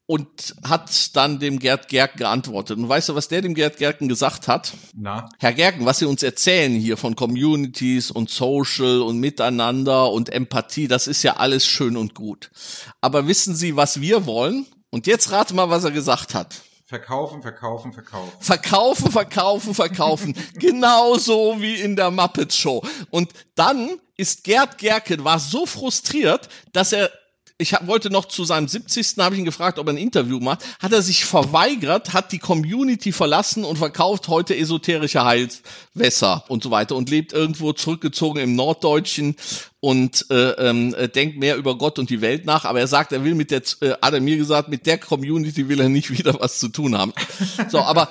[0.10, 2.80] und hat dann dem Gerd Gerken geantwortet.
[2.80, 4.74] Und weißt du, was der dem Gerd Gerken gesagt hat?
[4.96, 5.30] Na?
[5.38, 10.88] Herr Gerken, was Sie uns erzählen hier von Communities und Social und Miteinander und Empathie,
[10.88, 12.50] das ist ja alles schön und gut.
[13.02, 14.66] Aber wissen Sie, was wir wollen?
[14.90, 16.56] Und jetzt rate mal, was er gesagt hat.
[16.90, 18.32] Verkaufen, verkaufen, verkaufen.
[18.40, 20.34] Verkaufen, verkaufen, verkaufen.
[20.56, 22.84] Genauso wie in der Muppets Show.
[23.12, 27.12] Und dann ist Gerd Gerken war so frustriert, dass er
[27.60, 29.18] ich hab, wollte noch zu seinem 70.
[29.20, 30.64] habe ich ihn gefragt, ob er ein Interview macht.
[30.80, 35.24] Hat er sich verweigert, hat die Community verlassen und verkauft heute esoterische
[36.00, 39.36] Heilwässer und so weiter und lebt irgendwo zurückgezogen im Norddeutschen
[39.82, 43.14] und äh, ähm, äh, denkt mehr über Gott und die Welt nach, aber er sagt,
[43.14, 46.12] er will mit der, äh, hat er mir gesagt, mit der Community will er nicht
[46.18, 47.14] wieder was zu tun haben.
[47.70, 48.10] So, aber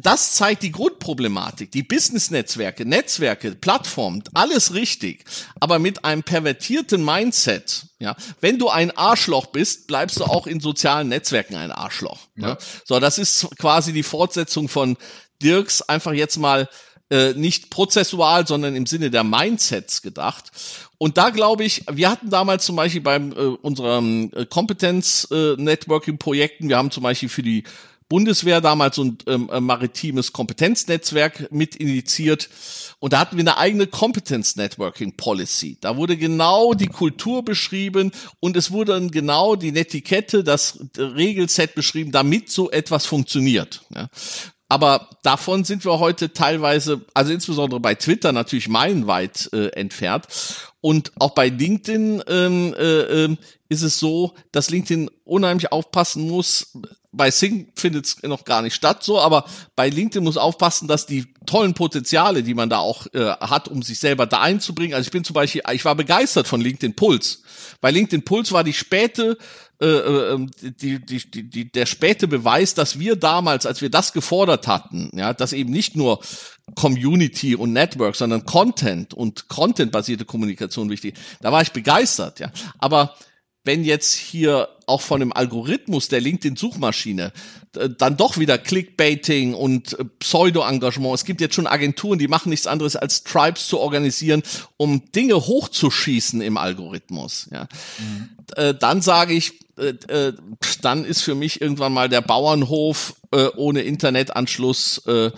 [0.00, 1.72] das zeigt die Grundproblematik.
[1.72, 5.24] Die Business-Netzwerke, Netzwerke, Plattformen, alles richtig,
[5.58, 7.86] aber mit einem pervertierten Mindset.
[7.98, 12.20] Ja, wenn du ein Arschloch bist, bleibst du auch in sozialen Netzwerken ein Arschloch.
[12.36, 12.50] Ja.
[12.50, 12.58] ja.
[12.84, 14.96] So, das ist quasi die Fortsetzung von
[15.42, 16.68] Dirks einfach jetzt mal
[17.10, 20.52] äh, nicht prozessual, sondern im Sinne der Mindsets gedacht.
[20.98, 26.76] Und da glaube ich, wir hatten damals zum Beispiel beim äh, unserem äh, Kompetenz-Networking-Projekten, wir
[26.76, 27.64] haben zum Beispiel für die
[28.10, 32.50] Bundeswehr damals so ein ähm, äh, maritimes Kompetenznetzwerk mit initiiert.
[32.98, 35.78] Und da hatten wir eine eigene Competence Networking Policy.
[35.80, 41.76] Da wurde genau die Kultur beschrieben und es wurde dann genau die Netiquette, das Regelset
[41.76, 43.82] beschrieben, damit so etwas funktioniert.
[43.94, 44.08] Ja.
[44.70, 50.28] Aber davon sind wir heute teilweise, also insbesondere bei Twitter natürlich meilenweit äh, entfernt.
[50.80, 53.36] Und auch bei LinkedIn ähm, äh, äh,
[53.68, 56.78] ist es so, dass LinkedIn unheimlich aufpassen muss.
[57.10, 59.44] Bei Sing findet es noch gar nicht statt, so, aber
[59.74, 63.82] bei LinkedIn muss aufpassen, dass die tollen Potenziale, die man da auch äh, hat, um
[63.82, 64.94] sich selber da einzubringen.
[64.94, 67.42] Also ich bin zum Beispiel, ich war begeistert von LinkedIn Puls.
[67.80, 69.36] Bei LinkedIn Puls war die späte
[69.80, 73.88] äh, äh, ähm, die, die, die, die, der späte Beweis, dass wir damals, als wir
[73.88, 76.20] das gefordert hatten, ja, dass eben nicht nur
[76.74, 81.14] Community und Network, sondern Content und Content-basierte Kommunikation wichtig.
[81.40, 82.52] Da war ich begeistert, ja.
[82.78, 83.14] Aber
[83.64, 87.32] wenn jetzt hier auch von dem Algorithmus der LinkedIn-Suchmaschine
[87.72, 91.14] dann doch wieder Clickbaiting und äh, Pseudo-Engagement.
[91.14, 94.42] Es gibt jetzt schon Agenturen, die machen nichts anderes als Tribes zu organisieren,
[94.76, 97.48] um Dinge hochzuschießen im Algorithmus.
[97.52, 97.68] Ja.
[97.98, 98.78] Mhm.
[98.80, 100.32] Dann sage ich, äh, äh,
[100.82, 105.30] dann ist für mich irgendwann mal der Bauernhof äh, ohne Internetanschluss, äh,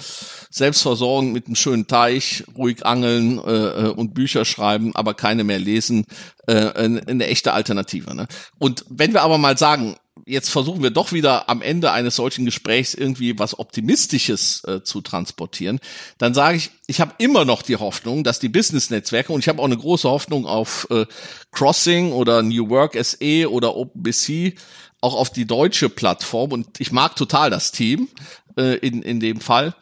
[0.51, 5.59] Selbstversorgung mit einem schönen Teich, ruhig angeln äh, äh, und Bücher schreiben, aber keine mehr
[5.59, 6.05] lesen,
[6.47, 8.15] äh, eine, eine echte Alternative.
[8.15, 8.27] Ne?
[8.59, 12.45] Und wenn wir aber mal sagen, jetzt versuchen wir doch wieder am Ende eines solchen
[12.45, 15.81] Gesprächs irgendwie was Optimistisches äh, zu transportieren,
[16.19, 19.61] dann sage ich, ich habe immer noch die Hoffnung, dass die Business-Netzwerke und ich habe
[19.61, 21.07] auch eine große Hoffnung auf äh,
[21.51, 24.55] Crossing oder New Work SE oder OpenBC,
[25.01, 28.09] auch auf die deutsche Plattform und ich mag total das Team
[28.57, 29.75] äh, in, in dem Fall.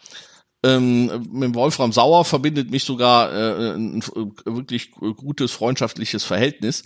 [0.62, 4.02] Ähm, mit Wolfram Sauer verbindet mich sogar äh, ein
[4.44, 6.84] wirklich gutes freundschaftliches Verhältnis.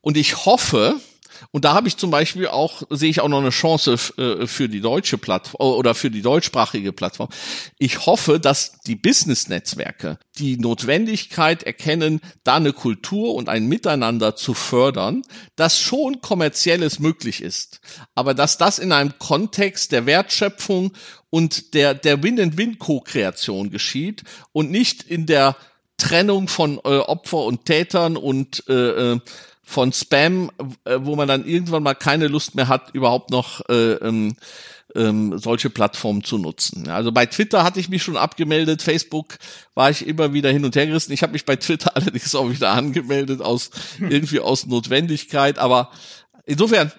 [0.00, 0.94] Und ich hoffe,
[1.50, 4.68] und da habe ich zum Beispiel auch, sehe ich auch noch eine Chance äh, für
[4.68, 7.28] die deutsche Plattform oder für die deutschsprachige Plattform.
[7.78, 14.54] Ich hoffe, dass die Business-Netzwerke die Notwendigkeit erkennen, da eine Kultur und ein Miteinander zu
[14.54, 15.22] fördern,
[15.56, 17.80] das schon kommerzielles möglich ist.
[18.14, 20.92] Aber dass das in einem Kontext der Wertschöpfung
[21.30, 25.56] und der, der Win-and-Win-Co-Kreation geschieht und nicht in der
[25.98, 29.20] Trennung von äh, Opfer und Tätern und äh, äh
[29.68, 30.50] von Spam,
[30.86, 34.34] äh, wo man dann irgendwann mal keine Lust mehr hat, überhaupt noch äh, ähm,
[34.96, 36.88] ähm, solche Plattformen zu nutzen.
[36.88, 39.36] Also bei Twitter hatte ich mich schon abgemeldet, Facebook
[39.74, 41.12] war ich immer wieder hin und her gerissen.
[41.12, 45.90] Ich habe mich bei Twitter allerdings auch wieder angemeldet aus irgendwie aus Notwendigkeit, aber
[46.46, 46.90] insofern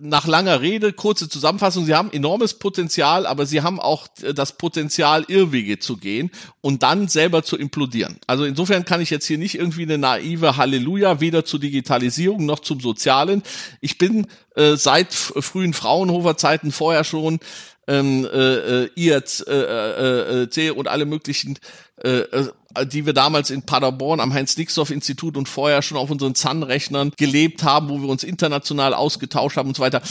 [0.00, 4.56] nach langer Rede, kurze Zusammenfassung, sie haben enormes Potenzial, aber sie haben auch äh, das
[4.56, 8.18] Potenzial, Irrwege zu gehen und dann selber zu implodieren.
[8.26, 12.60] Also insofern kann ich jetzt hier nicht irgendwie eine naive Halleluja, weder zur Digitalisierung noch
[12.60, 13.42] zum Sozialen.
[13.80, 17.40] Ich bin äh, seit frühen Fraunhofer-Zeiten vorher schon
[17.86, 21.58] ähm, äh, IRC äh, äh, äh, und alle möglichen äh,
[22.02, 27.88] die wir damals in Paderborn am Heinz-Nixdorf-Institut und vorher schon auf unseren ZAN-Rechnern gelebt haben,
[27.88, 30.02] wo wir uns international ausgetauscht haben und so weiter.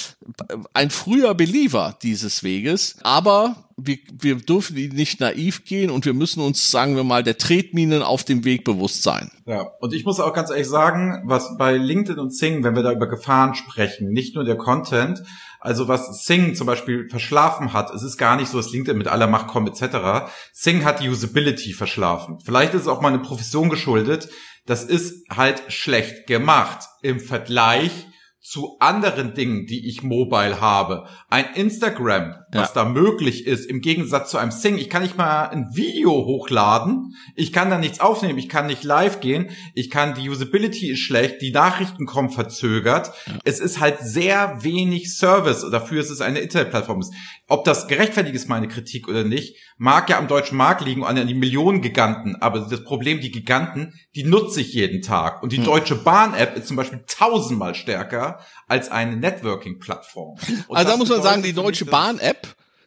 [0.73, 6.41] Ein früher Believer dieses Weges, aber wir, wir dürfen nicht naiv gehen und wir müssen
[6.41, 9.31] uns, sagen wir mal, der Tretminen auf dem Weg bewusst sein.
[9.45, 12.83] Ja, und ich muss auch ganz ehrlich sagen, was bei LinkedIn und Sing, wenn wir
[12.83, 15.23] da über Gefahren sprechen, nicht nur der Content,
[15.63, 19.07] also was Sing zum Beispiel verschlafen hat, es ist gar nicht so, dass LinkedIn mit
[19.07, 20.29] aller Macht kommt etc.
[20.51, 22.39] Sing hat die Usability verschlafen.
[22.43, 24.27] Vielleicht ist es auch mal eine Profession geschuldet.
[24.65, 28.07] Das ist halt schlecht gemacht im Vergleich
[28.41, 31.07] zu anderen Dingen, die ich mobile habe.
[31.29, 32.83] Ein Instagram, was ja.
[32.83, 34.77] da möglich ist, im Gegensatz zu einem Sing.
[34.77, 37.15] Ich kann nicht mal ein Video hochladen.
[37.35, 38.39] Ich kann da nichts aufnehmen.
[38.39, 39.49] Ich kann nicht live gehen.
[39.73, 41.41] Ich kann, die Usability ist schlecht.
[41.41, 43.11] Die Nachrichten kommen verzögert.
[43.25, 43.33] Ja.
[43.43, 45.65] Es ist halt sehr wenig Service.
[45.71, 47.03] Dafür ist es eine Internetplattform.
[47.47, 51.27] Ob das gerechtfertigt ist, meine Kritik oder nicht, mag ja am deutschen Markt liegen an
[51.27, 52.35] die Millionen Giganten.
[52.41, 55.43] Aber das Problem, die Giganten, die nutze ich jeden Tag.
[55.43, 55.65] Und die hm.
[55.65, 60.37] Deutsche Bahn-App ist zum Beispiel tausendmal stärker als eine Networking-Plattform.
[60.69, 62.42] Also da muss man sagen, die Deutsche Bahn-App,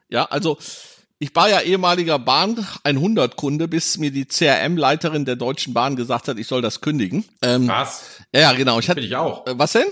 [0.09, 0.59] ja, also
[1.19, 6.29] ich war ja ehemaliger Bahn 100 Kunde, bis mir die CRM-Leiterin der Deutschen Bahn gesagt
[6.29, 7.25] hat, ich soll das kündigen.
[7.41, 8.03] Ähm, was?
[8.35, 8.79] Ja, genau.
[8.79, 9.47] Ich hatte, Bin ich auch.
[9.47, 9.87] Äh, was denn?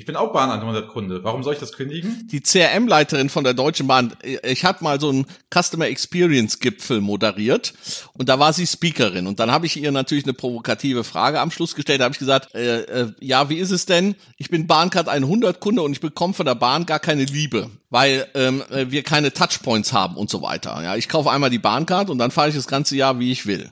[0.00, 1.22] Ich bin auch Bahn 100 Kunde.
[1.24, 2.26] Warum soll ich das kündigen?
[2.32, 7.74] Die CRM-Leiterin von der Deutschen Bahn, ich habe mal so einen Customer Experience Gipfel moderiert
[8.14, 11.50] und da war sie Speakerin und dann habe ich ihr natürlich eine provokative Frage am
[11.50, 12.00] Schluss gestellt.
[12.00, 14.14] Da habe ich gesagt, äh, äh, ja, wie ist es denn?
[14.38, 18.26] Ich bin Bahncard 100 Kunde und ich bekomme von der Bahn gar keine Liebe, weil
[18.32, 20.82] ähm, wir keine Touchpoints haben und so weiter.
[20.82, 23.44] Ja, ich kaufe einmal die Bahncard und dann fahre ich das ganze Jahr, wie ich
[23.44, 23.68] will.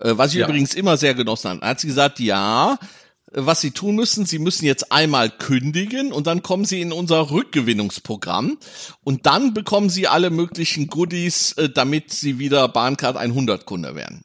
[0.00, 0.48] Äh, was ich ja.
[0.48, 1.60] übrigens immer sehr genossen habe.
[1.60, 2.76] Da hat sie gesagt, ja,
[3.32, 7.30] was Sie tun müssen, Sie müssen jetzt einmal kündigen und dann kommen Sie in unser
[7.30, 8.58] Rückgewinnungsprogramm
[9.04, 14.24] und dann bekommen Sie alle möglichen Goodies, äh, damit Sie wieder Bahncard 100 Kunde werden.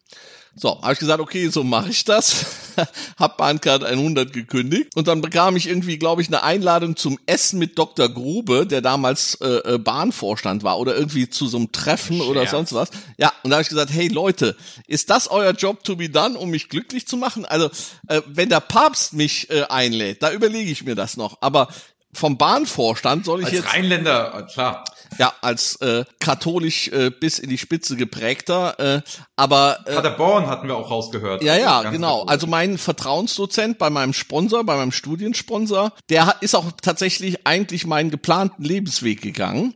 [0.57, 2.45] So, habe ich gesagt, okay, so mache ich das.
[3.17, 7.59] hab Bahncard 100 gekündigt und dann bekam ich irgendwie, glaube ich, eine Einladung zum Essen
[7.59, 8.07] mit Dr.
[8.07, 12.29] Grube, der damals äh, äh, Bahnvorstand war oder irgendwie zu so einem Treffen Scherz.
[12.29, 12.89] oder sonst was.
[13.17, 14.55] Ja, und da habe ich gesagt, hey Leute,
[14.87, 17.45] ist das euer Job to be done, um mich glücklich zu machen?
[17.45, 17.69] Also,
[18.07, 21.37] äh, wenn der Papst mich äh, einlädt, da überlege ich mir das noch.
[21.41, 21.67] Aber
[22.15, 23.73] vom Bahnvorstand soll ich als jetzt.
[23.73, 24.85] Rheinländer, klar.
[25.17, 28.79] Ja, als äh, katholisch äh, bis in die Spitze geprägter.
[28.79, 29.01] Äh,
[29.35, 31.43] aber äh, Paderborn hatten wir auch rausgehört.
[31.43, 32.19] Ja, ja, genau.
[32.19, 32.31] Katholisch.
[32.31, 37.85] Also mein Vertrauensdozent bei meinem Sponsor, bei meinem Studiensponsor, der hat, ist auch tatsächlich eigentlich
[37.85, 39.75] meinen geplanten Lebensweg gegangen.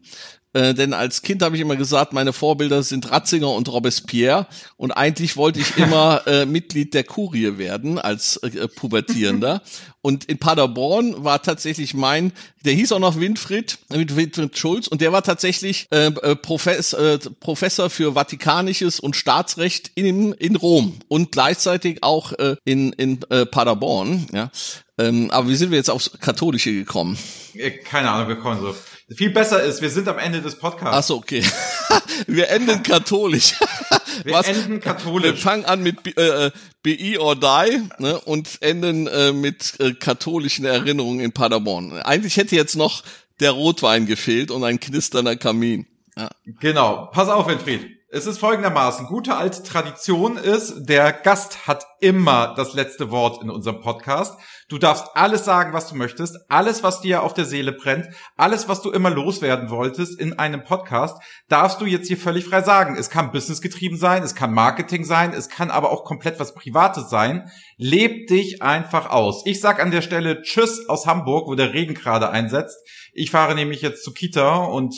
[0.53, 4.47] Äh, denn als Kind habe ich immer gesagt, meine Vorbilder sind Ratzinger und Robespierre
[4.77, 9.61] und eigentlich wollte ich immer äh, Mitglied der Kurie werden als äh, Pubertierender.
[10.01, 12.31] Und in Paderborn war tatsächlich mein,
[12.65, 17.19] der hieß auch noch Winfried, Winfried Schulz, und der war tatsächlich äh, äh Profess, äh,
[17.39, 23.45] Professor für Vatikanisches und Staatsrecht in, in Rom und gleichzeitig auch äh, in, in äh,
[23.45, 24.27] Paderborn.
[24.33, 24.51] Ja.
[24.97, 27.17] Ähm, aber wie sind wir jetzt aufs Katholische gekommen?
[27.53, 28.75] Äh, keine Ahnung, wir kommen so.
[29.15, 30.97] Viel besser ist, wir sind am Ende des Podcasts.
[30.97, 31.43] Ach so, okay.
[32.27, 33.53] wir enden katholisch.
[34.23, 34.47] wir Was?
[34.47, 35.31] enden katholisch.
[35.31, 36.51] Wir fangen an mit äh,
[36.83, 41.93] BI or Die ne, und enden äh, mit äh, katholischen Erinnerungen in Paderborn.
[41.93, 43.03] Eigentlich hätte jetzt noch
[43.39, 45.87] der Rotwein gefehlt und ein knisternder Kamin.
[46.15, 46.29] Ja.
[46.59, 47.09] Genau.
[47.11, 47.98] Pass auf, Winfried.
[48.11, 53.51] Es ist folgendermaßen, gute alte Tradition ist, der Gast hat immer das letzte Wort in
[53.51, 54.39] unserem Podcast.
[54.67, 58.67] Du darfst alles sagen, was du möchtest, alles, was dir auf der Seele brennt, alles,
[58.67, 62.95] was du immer loswerden wolltest in einem Podcast, darfst du jetzt hier völlig frei sagen.
[62.97, 67.11] Es kann businessgetrieben sein, es kann Marketing sein, es kann aber auch komplett was Privates
[67.11, 67.51] sein.
[67.77, 69.43] Leb dich einfach aus.
[69.45, 72.79] Ich sag an der Stelle Tschüss aus Hamburg, wo der Regen gerade einsetzt.
[73.13, 74.95] Ich fahre nämlich jetzt zu Kita und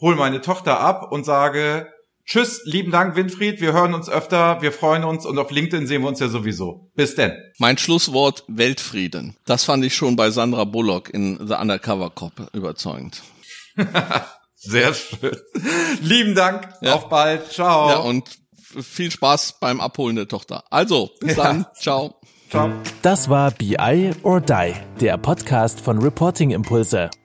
[0.00, 1.88] hole meine Tochter ab und sage
[2.26, 3.60] Tschüss, lieben Dank, Winfried.
[3.60, 6.90] Wir hören uns öfter, wir freuen uns und auf LinkedIn sehen wir uns ja sowieso.
[6.94, 7.32] Bis denn.
[7.58, 9.36] Mein Schlusswort Weltfrieden.
[9.44, 13.22] Das fand ich schon bei Sandra Bullock in The Undercover Cop überzeugend.
[14.56, 15.36] Sehr schön.
[16.00, 16.70] Lieben Dank.
[16.80, 16.94] Ja.
[16.94, 17.52] Auf bald.
[17.52, 17.90] Ciao.
[17.90, 18.24] Ja, und
[18.80, 20.64] viel Spaß beim Abholen der Tochter.
[20.70, 21.42] Also, bis ja.
[21.42, 21.66] dann.
[21.78, 22.14] Ciao.
[22.48, 22.70] Ciao.
[23.02, 27.10] Das war BI or Die, der Podcast von Reporting Impulse.